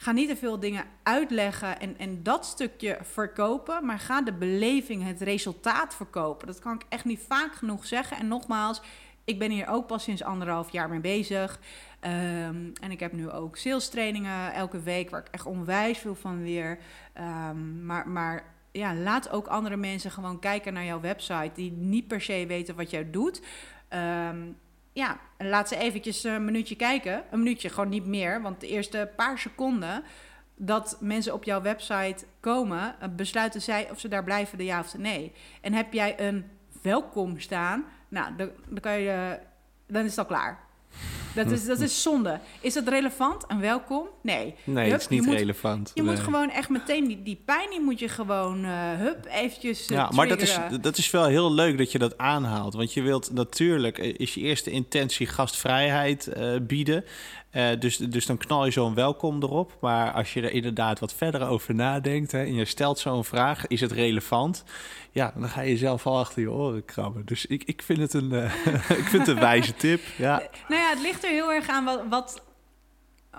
Ga 0.00 0.12
niet 0.12 0.28
te 0.28 0.36
veel 0.36 0.60
dingen 0.60 0.84
uitleggen 1.02 1.80
en, 1.80 1.98
en 1.98 2.22
dat 2.22 2.46
stukje 2.46 2.98
verkopen, 3.02 3.86
maar 3.86 3.98
ga 3.98 4.22
de 4.22 4.32
beleving, 4.32 5.04
het 5.04 5.20
resultaat 5.20 5.94
verkopen. 5.94 6.46
Dat 6.46 6.58
kan 6.58 6.74
ik 6.74 6.82
echt 6.88 7.04
niet 7.04 7.24
vaak 7.28 7.54
genoeg 7.54 7.86
zeggen. 7.86 8.16
En 8.16 8.28
nogmaals, 8.28 8.80
ik 9.24 9.38
ben 9.38 9.50
hier 9.50 9.68
ook 9.68 9.86
pas 9.86 10.02
sinds 10.02 10.22
anderhalf 10.22 10.72
jaar 10.72 10.88
mee 10.88 11.00
bezig. 11.00 11.60
Um, 12.00 12.72
en 12.80 12.90
ik 12.90 13.00
heb 13.00 13.12
nu 13.12 13.30
ook 13.30 13.56
sales 13.56 13.88
trainingen 13.88 14.52
elke 14.52 14.80
week, 14.80 15.10
waar 15.10 15.20
ik 15.20 15.28
echt 15.30 15.46
onwijs 15.46 15.98
veel 15.98 16.14
van 16.14 16.42
leer. 16.42 16.78
Um, 17.48 17.84
maar, 17.84 18.08
maar 18.08 18.44
ja, 18.72 18.94
laat 18.94 19.30
ook 19.30 19.46
andere 19.46 19.76
mensen 19.76 20.10
gewoon 20.10 20.38
kijken 20.38 20.72
naar 20.72 20.84
jouw 20.84 21.00
website, 21.00 21.50
die 21.54 21.72
niet 21.72 22.08
per 22.08 22.20
se 22.20 22.44
weten 22.46 22.76
wat 22.76 22.90
jij 22.90 23.10
doet. 23.10 23.42
Um, 24.28 24.56
ja, 24.98 25.18
laat 25.38 25.68
ze 25.68 25.76
eventjes 25.76 26.24
een 26.24 26.44
minuutje 26.44 26.76
kijken. 26.76 27.24
Een 27.30 27.38
minuutje, 27.38 27.68
gewoon 27.68 27.88
niet 27.88 28.06
meer. 28.06 28.42
Want 28.42 28.60
de 28.60 28.68
eerste 28.68 29.10
paar 29.16 29.38
seconden 29.38 30.02
dat 30.56 30.96
mensen 31.00 31.34
op 31.34 31.44
jouw 31.44 31.62
website 31.62 32.24
komen, 32.40 33.00
eh, 33.00 33.08
besluiten 33.16 33.62
zij 33.62 33.90
of 33.90 34.00
ze 34.00 34.08
daar 34.08 34.24
blijven, 34.24 34.58
de 34.58 34.64
ja 34.64 34.80
of 34.80 34.90
de 34.90 34.98
nee. 34.98 35.32
En 35.60 35.72
heb 35.72 35.92
jij 35.92 36.20
een 36.20 36.50
welkom 36.82 37.40
staan, 37.40 37.84
nou, 38.08 38.36
dan, 38.36 38.50
dan, 38.66 38.80
kan 38.80 39.00
je, 39.00 39.38
dan 39.86 40.04
is 40.04 40.10
het 40.10 40.18
al 40.18 40.24
klaar. 40.24 40.67
Dat 41.44 41.50
is, 41.50 41.64
dat 41.64 41.80
is 41.80 42.02
zonde. 42.02 42.40
Is 42.60 42.74
dat 42.74 42.88
relevant 42.88 43.46
en 43.46 43.60
welkom? 43.60 44.06
Nee. 44.22 44.54
Nee, 44.64 44.90
het 44.90 45.00
is 45.00 45.08
niet 45.08 45.26
relevant. 45.26 45.90
Je 45.94 46.02
moet 46.02 46.18
gewoon 46.18 46.50
echt 46.50 46.68
meteen 46.68 47.06
die, 47.06 47.22
die 47.22 47.42
pijn, 47.44 47.70
die 47.70 47.80
moet 47.80 47.98
je 47.98 48.08
gewoon, 48.08 48.64
uh, 48.64 48.92
hup, 48.96 49.26
eventjes 49.30 49.90
uh, 49.90 49.96
Ja, 49.96 50.10
maar 50.14 50.28
dat 50.28 50.40
is, 50.40 50.58
dat 50.80 50.96
is 50.96 51.10
wel 51.10 51.26
heel 51.26 51.52
leuk 51.52 51.78
dat 51.78 51.92
je 51.92 51.98
dat 51.98 52.18
aanhaalt. 52.18 52.74
Want 52.74 52.92
je 52.92 53.02
wilt 53.02 53.32
natuurlijk, 53.32 53.98
eh, 53.98 54.14
is 54.16 54.34
je 54.34 54.40
eerste 54.40 54.70
intentie 54.70 55.26
gastvrijheid 55.26 56.28
uh, 56.36 56.56
bieden. 56.62 57.04
Uh, 57.52 57.68
dus, 57.78 57.96
dus 57.96 58.26
dan 58.26 58.36
knal 58.36 58.64
je 58.64 58.70
zo'n 58.70 58.94
welkom 58.94 59.42
erop. 59.42 59.76
Maar 59.80 60.12
als 60.12 60.34
je 60.34 60.42
er 60.42 60.52
inderdaad 60.52 60.98
wat 60.98 61.14
verder 61.14 61.48
over 61.48 61.74
nadenkt 61.74 62.32
hè, 62.32 62.38
en 62.38 62.54
je 62.54 62.64
stelt 62.64 62.98
zo'n 62.98 63.24
vraag, 63.24 63.66
is 63.66 63.80
het 63.80 63.92
relevant? 63.92 64.64
Ja, 65.10 65.32
dan 65.34 65.48
ga 65.48 65.60
je 65.60 65.76
zelf 65.76 66.06
al 66.06 66.18
achter 66.18 66.42
je 66.42 66.50
oren 66.50 66.84
krabben. 66.84 67.26
Dus 67.26 67.46
ik, 67.46 67.64
ik 67.64 67.82
vind 67.82 67.98
het 67.98 68.14
een, 68.14 68.32
uh, 68.32 68.44
ik 69.02 69.06
vind 69.08 69.26
het 69.26 69.36
een 69.36 69.42
wijze 69.42 69.74
tip. 69.84 70.00
Ja. 70.16 70.42
Nou 70.68 70.80
ja, 70.80 70.88
het 70.88 71.00
ligt 71.00 71.24
er 71.24 71.30
heel 71.30 71.52
erg 71.52 71.68
aan 71.68 71.84
wat, 71.84 72.02
wat, 72.08 72.42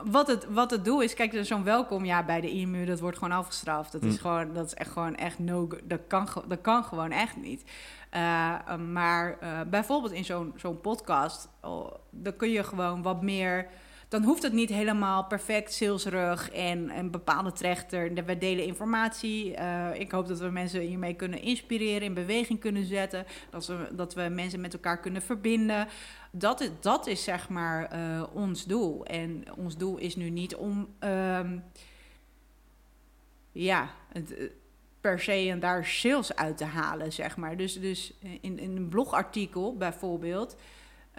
wat, 0.03 0.27
het, 0.27 0.45
wat 0.49 0.71
het 0.71 0.85
doel 0.85 1.01
is. 1.01 1.13
Kijk, 1.13 1.39
zo'n 1.41 1.63
welkom 1.63 2.05
ja, 2.05 2.23
bij 2.23 2.41
de 2.41 2.51
IMU, 2.51 2.85
dat 2.85 2.99
wordt 2.99 3.17
gewoon 3.17 3.37
afgestraft. 3.37 3.91
Dat 3.91 4.03
is, 4.03 4.13
mm. 4.13 4.19
gewoon, 4.19 4.53
dat 4.53 4.65
is 4.65 4.73
echt 4.73 4.91
gewoon 4.91 5.15
echt 5.15 5.39
no 5.39 5.69
dat 5.83 6.01
kan, 6.07 6.27
dat 6.47 6.61
kan 6.61 6.83
gewoon 6.83 7.11
echt 7.11 7.35
niet. 7.37 7.63
Uh, 8.13 8.75
maar 8.91 9.37
uh, 9.43 9.59
bijvoorbeeld 9.69 10.13
in 10.13 10.25
zo'n 10.25 10.53
zo'n 10.55 10.81
podcast, 10.81 11.49
oh, 11.61 11.93
dan 12.09 12.35
kun 12.35 12.49
je 12.49 12.63
gewoon 12.63 13.01
wat 13.01 13.21
meer 13.21 13.67
dan 14.09 14.23
hoeft 14.23 14.43
het 14.43 14.53
niet 14.53 14.69
helemaal 14.69 15.23
perfect 15.25 15.73
salesrug 15.73 16.51
en 16.51 16.97
een 16.97 17.11
bepaalde 17.11 17.51
trechter. 17.51 18.13
We 18.25 18.37
delen 18.37 18.65
informatie. 18.65 19.57
Uh, 19.57 19.89
ik 19.93 20.11
hoop 20.11 20.27
dat 20.27 20.39
we 20.39 20.49
mensen 20.49 20.81
hiermee 20.81 21.13
kunnen 21.13 21.41
inspireren, 21.41 22.01
in 22.01 22.13
beweging 22.13 22.59
kunnen 22.59 22.85
zetten. 22.85 23.25
Dat 23.49 23.67
we, 23.67 23.87
dat 23.91 24.13
we 24.13 24.21
mensen 24.21 24.61
met 24.61 24.73
elkaar 24.73 24.99
kunnen 24.99 25.21
verbinden. 25.21 25.87
Dat 26.31 26.61
is, 26.61 26.69
dat 26.79 27.07
is 27.07 27.23
zeg 27.23 27.49
maar 27.49 27.95
uh, 27.95 28.23
ons 28.33 28.65
doel. 28.65 29.05
En 29.05 29.43
ons 29.57 29.77
doel 29.77 29.97
is 29.97 30.15
nu 30.15 30.29
niet 30.29 30.55
om. 30.55 30.87
Um, 30.99 31.63
ja, 33.51 33.89
het, 34.13 34.37
eh, 34.37 34.49
per 35.01 35.19
se 35.19 35.49
en 35.49 35.59
daar 35.59 35.85
sales 35.85 36.35
uit 36.35 36.57
te 36.57 36.65
halen, 36.65 37.13
zeg 37.13 37.37
maar. 37.37 37.57
Dus, 37.57 37.79
dus 37.79 38.13
in, 38.41 38.59
in 38.59 38.77
een 38.77 38.89
blogartikel 38.89 39.77
bijvoorbeeld 39.77 40.55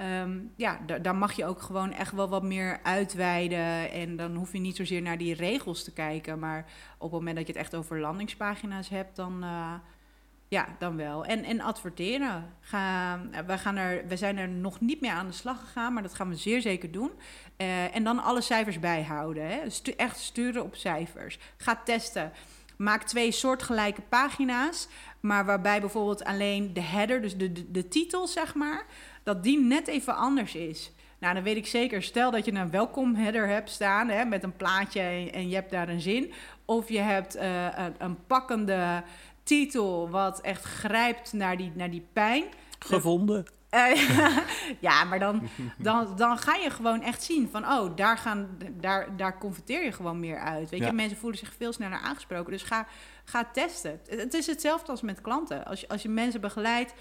Um, 0.00 0.52
ja, 0.56 0.78
daar 1.02 1.16
mag 1.16 1.32
je 1.32 1.44
ook 1.44 1.62
gewoon 1.62 1.92
echt 1.92 2.12
wel 2.12 2.28
wat 2.28 2.42
meer 2.42 2.80
uitweiden. 2.82 3.90
En 3.90 4.16
dan 4.16 4.34
hoef 4.34 4.52
je 4.52 4.58
niet 4.58 4.76
zozeer 4.76 5.02
naar 5.02 5.18
die 5.18 5.34
regels 5.34 5.84
te 5.84 5.92
kijken. 5.92 6.38
Maar 6.38 6.64
op 6.98 7.10
het 7.10 7.18
moment 7.18 7.36
dat 7.36 7.46
je 7.46 7.52
het 7.52 7.62
echt 7.62 7.74
over 7.74 8.00
landingspagina's 8.00 8.88
hebt, 8.88 9.16
dan, 9.16 9.44
uh, 9.44 9.72
Ja, 10.48 10.66
dan 10.78 10.96
wel. 10.96 11.24
En, 11.24 11.44
en 11.44 11.60
adverteren. 11.60 12.54
Ga, 12.60 13.20
we, 13.46 13.58
gaan 13.58 13.76
er, 13.76 14.06
we 14.08 14.16
zijn 14.16 14.38
er 14.38 14.48
nog 14.48 14.80
niet 14.80 15.00
meer 15.00 15.12
aan 15.12 15.26
de 15.26 15.32
slag 15.32 15.60
gegaan, 15.60 15.92
maar 15.92 16.02
dat 16.02 16.14
gaan 16.14 16.28
we 16.28 16.36
zeer 16.36 16.60
zeker 16.60 16.90
doen. 16.90 17.10
Uh, 17.56 17.94
en 17.94 18.04
dan 18.04 18.22
alle 18.22 18.40
cijfers 18.40 18.78
bijhouden. 18.78 19.46
Hè. 19.46 19.60
Echt 19.96 20.18
sturen 20.18 20.62
op 20.62 20.74
cijfers. 20.74 21.38
Ga 21.56 21.80
testen. 21.84 22.32
Maak 22.76 23.02
twee 23.02 23.32
soortgelijke 23.32 24.02
pagina's, 24.02 24.88
maar 25.20 25.44
waarbij 25.44 25.80
bijvoorbeeld 25.80 26.24
alleen 26.24 26.74
de 26.74 26.82
header, 26.82 27.22
dus 27.22 27.36
de, 27.36 27.52
de, 27.52 27.70
de 27.70 27.88
titel 27.88 28.26
zeg 28.26 28.54
maar, 28.54 28.86
dat 29.22 29.42
die 29.42 29.58
net 29.58 29.88
even 29.88 30.16
anders 30.16 30.54
is. 30.54 30.92
Nou, 31.18 31.34
dan 31.34 31.42
weet 31.42 31.56
ik 31.56 31.66
zeker, 31.66 32.02
stel 32.02 32.30
dat 32.30 32.44
je 32.44 32.54
een 32.54 32.70
welkom 32.70 33.14
header 33.14 33.48
hebt 33.48 33.70
staan 33.70 34.08
hè, 34.08 34.24
met 34.24 34.42
een 34.42 34.56
plaatje 34.56 35.00
en, 35.00 35.32
en, 35.32 35.48
je 35.48 35.54
hebt 35.54 35.70
daar 35.70 35.88
een 35.88 36.00
zin. 36.00 36.32
Of 36.64 36.88
je 36.88 36.98
hebt 36.98 37.36
uh, 37.36 37.64
een, 37.64 37.94
een, 37.98 38.26
pakkende 38.26 39.02
titel 39.42 40.10
wat 40.10 40.40
echt 40.40 40.64
grijpt 40.64 41.32
naar 41.32 41.56
die, 41.56 41.72
naar 41.74 41.90
die 41.90 42.06
pijn. 42.12 42.44
Gevonden. 42.78 43.46
Uh, 43.70 44.08
ja, 44.88 45.04
maar 45.04 45.18
dan, 45.18 45.48
dan, 45.78 46.16
dan 46.16 46.38
ga 46.38 46.54
je 46.54 46.70
gewoon 46.70 47.02
echt 47.02 47.22
zien 47.22 47.48
van, 47.50 47.64
oh, 47.64 47.96
daar, 47.96 48.18
gaan, 48.18 48.58
daar, 48.72 49.16
daar 49.16 49.38
converteer 49.38 49.84
je 49.84 49.92
gewoon 49.92 50.20
meer 50.20 50.38
uit. 50.38 50.70
Weet 50.70 50.80
ja. 50.80 50.86
je, 50.86 50.92
mensen 50.92 51.18
voelen 51.18 51.38
zich 51.38 51.54
veel 51.56 51.72
sneller 51.72 51.98
aangesproken. 51.98 52.52
Dus 52.52 52.62
ga, 52.62 52.86
ga 53.30 53.44
testen. 53.52 54.00
Het 54.08 54.34
is 54.34 54.46
hetzelfde 54.46 54.90
als 54.90 55.02
met 55.02 55.20
klanten. 55.20 55.64
Als 55.64 55.80
je, 55.80 55.88
als 55.88 56.02
je 56.02 56.08
mensen 56.08 56.40
begeleidt, 56.40 56.94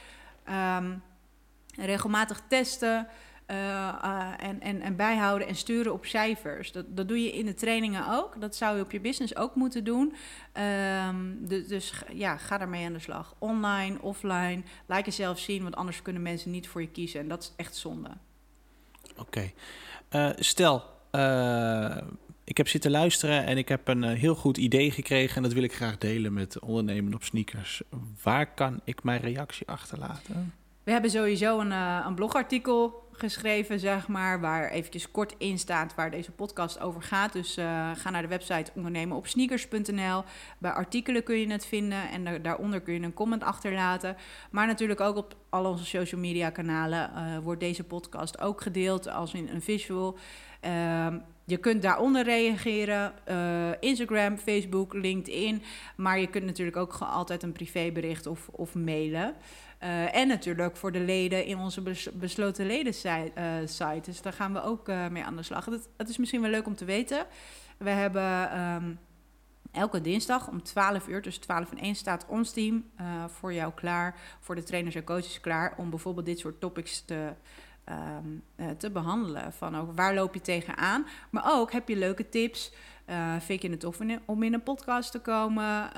um, 0.77 1.03
regelmatig 1.75 2.41
testen, 2.47 3.07
uh, 3.47 3.55
uh, 4.03 4.33
en, 4.37 4.61
en, 4.61 4.81
en 4.81 4.95
bijhouden 4.95 5.47
en 5.47 5.55
sturen 5.55 5.93
op 5.93 6.05
cijfers. 6.05 6.71
Dat, 6.71 6.85
dat 6.87 7.07
doe 7.07 7.23
je 7.23 7.31
in 7.31 7.45
de 7.45 7.53
trainingen 7.53 8.09
ook. 8.09 8.41
Dat 8.41 8.55
zou 8.55 8.75
je 8.75 8.83
op 8.83 8.91
je 8.91 8.99
business 8.99 9.35
ook 9.35 9.55
moeten 9.55 9.83
doen. 9.83 10.15
Um, 11.07 11.47
de, 11.47 11.65
dus 11.65 11.93
ja, 12.13 12.37
ga 12.37 12.57
daarmee 12.57 12.85
aan 12.85 12.93
de 12.93 12.99
slag. 12.99 13.35
Online, 13.37 14.01
offline. 14.01 14.61
Laat 14.85 15.05
jezelf 15.05 15.39
zien, 15.39 15.63
want 15.63 15.75
anders 15.75 16.01
kunnen 16.01 16.21
mensen 16.21 16.51
niet 16.51 16.67
voor 16.67 16.81
je 16.81 16.89
kiezen. 16.89 17.19
En 17.19 17.27
dat 17.27 17.41
is 17.41 17.53
echt 17.55 17.75
zonde. 17.75 18.09
Oké. 19.17 19.51
Uh, 20.11 20.29
stel, 20.35 20.83
ik 22.49 22.57
heb 22.57 22.67
zitten 22.67 22.91
luisteren 22.91 23.45
en 23.45 23.57
ik 23.57 23.69
heb 23.69 23.87
een 23.87 24.03
heel 24.03 24.35
goed 24.35 24.57
idee 24.57 24.91
gekregen. 24.91 25.35
En 25.35 25.43
dat 25.43 25.53
wil 25.53 25.63
ik 25.63 25.73
graag 25.73 25.97
delen 25.97 26.33
met 26.33 26.59
ondernemen 26.59 27.13
op 27.13 27.23
sneakers. 27.23 27.81
Waar 28.23 28.53
kan 28.53 28.81
ik 28.83 29.03
mijn 29.03 29.21
reactie 29.21 29.67
achterlaten? 29.67 30.53
We 30.83 30.91
hebben 30.91 31.11
sowieso 31.11 31.59
een, 31.59 31.71
een 31.71 32.15
blogartikel 32.15 33.07
geschreven, 33.11 33.79
zeg 33.79 34.07
maar, 34.07 34.39
waar 34.39 34.69
eventjes 34.69 35.11
kort 35.11 35.35
in 35.37 35.59
staat 35.59 35.95
waar 35.95 36.11
deze 36.11 36.31
podcast 36.31 36.79
over 36.79 37.01
gaat. 37.01 37.33
Dus 37.33 37.57
uh, 37.57 37.91
ga 37.95 38.09
naar 38.09 38.21
de 38.21 38.27
website 38.27 38.71
ondernemenopsneakers.nl. 38.75 40.23
Bij 40.57 40.71
artikelen 40.71 41.23
kun 41.23 41.35
je 41.35 41.51
het 41.51 41.65
vinden 41.65 42.09
en 42.09 42.23
da 42.23 42.37
daaronder 42.37 42.81
kun 42.81 42.93
je 42.93 43.01
een 43.01 43.13
comment 43.13 43.43
achterlaten. 43.43 44.15
Maar 44.51 44.67
natuurlijk 44.67 44.99
ook 44.99 45.15
op 45.15 45.35
al 45.49 45.65
onze 45.65 45.85
social 45.85 46.21
media 46.21 46.49
kanalen 46.49 47.11
wordt 47.43 47.59
deze 47.59 47.83
podcast 47.83 48.41
ook 48.41 48.61
gedeeld 48.61 49.09
als 49.09 49.33
in 49.33 49.47
een 49.47 49.61
visual. 49.61 50.17
Je 51.49 51.57
kunt 51.57 51.81
daaronder 51.81 52.23
reageren. 52.23 53.13
Uh, 53.29 53.69
Instagram, 53.79 54.37
Facebook, 54.37 54.93
LinkedIn. 54.93 55.61
Maar 55.95 56.19
je 56.19 56.27
kunt 56.27 56.45
natuurlijk 56.45 56.77
ook 56.77 56.93
altijd 56.93 57.43
een 57.43 57.51
privébericht 57.51 58.27
of, 58.27 58.47
of 58.51 58.75
mailen. 58.75 59.35
Uh, 59.83 60.15
en 60.15 60.27
natuurlijk 60.27 60.77
voor 60.77 60.91
de 60.91 60.99
leden 60.99 61.45
in 61.45 61.57
onze 61.57 61.81
bes 61.81 62.09
besloten 62.13 62.65
leden 62.65 62.93
site, 62.93 63.31
uh, 63.37 63.43
site. 63.65 64.01
Dus 64.03 64.21
daar 64.21 64.33
gaan 64.33 64.53
we 64.53 64.63
ook 64.63 64.87
mee 64.87 65.23
aan 65.23 65.35
de 65.35 65.43
slag. 65.43 65.65
Dat, 65.95 66.09
is 66.09 66.17
misschien 66.17 66.41
wel 66.41 66.49
leuk 66.49 66.65
om 66.65 66.75
te 66.75 66.85
weten. 66.85 67.25
We 67.77 67.89
hebben 67.89 68.59
um, 68.59 68.99
elke 69.71 70.01
dinsdag 70.01 70.47
om 70.47 70.63
12 70.63 71.07
uur, 71.07 71.21
tussen 71.21 71.43
12 71.43 71.71
en 71.71 71.77
1, 71.77 71.95
staat 71.95 72.25
ons 72.27 72.51
team 72.51 72.85
voor 73.27 73.53
jou 73.53 73.73
klaar. 73.73 74.19
Voor 74.39 74.55
de 74.55 74.63
trainers 74.63 74.95
en 74.95 75.03
coaches 75.03 75.39
klaar. 75.39 75.73
Om 75.77 75.89
bijvoorbeeld 75.89 76.25
dit 76.25 76.39
soort 76.39 76.59
topics 76.59 77.01
te, 77.01 77.33
um, 77.89 78.43
te 78.77 78.89
behandelen. 78.89 79.53
Van 79.53 79.77
ook 79.77 79.95
waar 79.95 80.13
loop 80.13 80.33
je 80.33 80.41
tegenaan. 80.41 81.05
Maar 81.29 81.43
ook 81.45 81.71
heb 81.71 81.87
je 81.87 81.95
leuke 81.95 82.29
tips. 82.29 82.71
Uh, 83.09 83.35
vind 83.39 83.61
je 83.61 83.69
het 83.69 83.79
tof 83.79 83.99
om 84.25 84.43
in 84.43 84.53
een 84.53 84.63
podcast 84.63 85.11
te 85.11 85.19
komen? 85.19 85.63
Uh, 85.63 85.93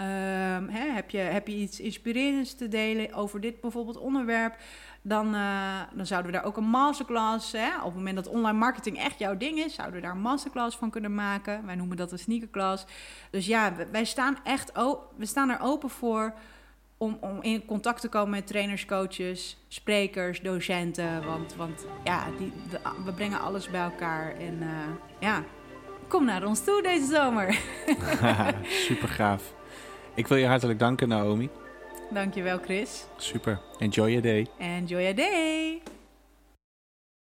hè, 0.67 0.91
heb, 0.91 1.09
je, 1.09 1.17
heb 1.17 1.47
je 1.47 1.55
iets 1.55 1.79
inspirerends 1.79 2.55
te 2.55 2.67
delen 2.67 3.13
over 3.13 3.41
dit 3.41 3.61
bijvoorbeeld 3.61 3.97
onderwerp? 3.97 4.55
Dan, 5.01 5.35
uh, 5.35 5.79
dan 5.93 6.05
zouden 6.05 6.31
we 6.31 6.37
daar 6.37 6.47
ook 6.47 6.57
een 6.57 6.63
masterclass, 6.63 7.51
hè, 7.51 7.77
op 7.77 7.85
het 7.85 7.93
moment 7.93 8.15
dat 8.15 8.27
online 8.27 8.57
marketing 8.57 8.97
echt 8.97 9.19
jouw 9.19 9.37
ding 9.37 9.57
is, 9.57 9.73
zouden 9.73 9.95
we 9.95 10.05
daar 10.05 10.15
een 10.15 10.21
masterclass 10.21 10.77
van 10.77 10.89
kunnen 10.89 11.15
maken. 11.15 11.65
Wij 11.65 11.75
noemen 11.75 11.97
dat 11.97 12.11
een 12.11 12.19
sneakerclass. 12.19 12.85
Dus 13.31 13.45
ja, 13.45 13.73
wij 13.91 14.05
staan 14.05 14.37
echt 14.43 14.71
we 15.15 15.25
staan 15.25 15.49
er 15.49 15.59
open 15.61 15.89
voor 15.89 16.33
om, 17.01 17.17
om 17.21 17.41
in 17.41 17.65
contact 17.65 18.01
te 18.01 18.09
komen 18.09 18.29
met 18.29 18.47
trainers, 18.47 18.85
coaches, 18.85 19.57
sprekers, 19.67 20.41
docenten. 20.41 21.25
Want, 21.25 21.55
want 21.55 21.85
ja, 22.03 22.27
die, 22.37 22.53
de, 22.69 22.79
we 23.05 23.11
brengen 23.11 23.39
alles 23.39 23.69
bij 23.69 23.81
elkaar. 23.81 24.35
En 24.35 24.57
uh, 24.61 24.67
ja, 25.19 25.43
kom 26.07 26.25
naar 26.25 26.45
ons 26.45 26.63
toe 26.63 26.81
deze 26.81 27.05
zomer. 27.05 27.59
Super 28.87 29.09
gaaf. 29.09 29.53
Ik 30.15 30.27
wil 30.27 30.37
je 30.37 30.45
hartelijk 30.45 30.79
danken, 30.79 31.07
Naomi. 31.07 31.49
Dankjewel, 32.11 32.57
Chris. 32.57 33.05
Super. 33.17 33.59
Enjoy 33.79 34.09
your 34.09 34.21
day. 34.21 34.47
Enjoy 34.57 35.01
your 35.01 35.15
day. 35.15 36.00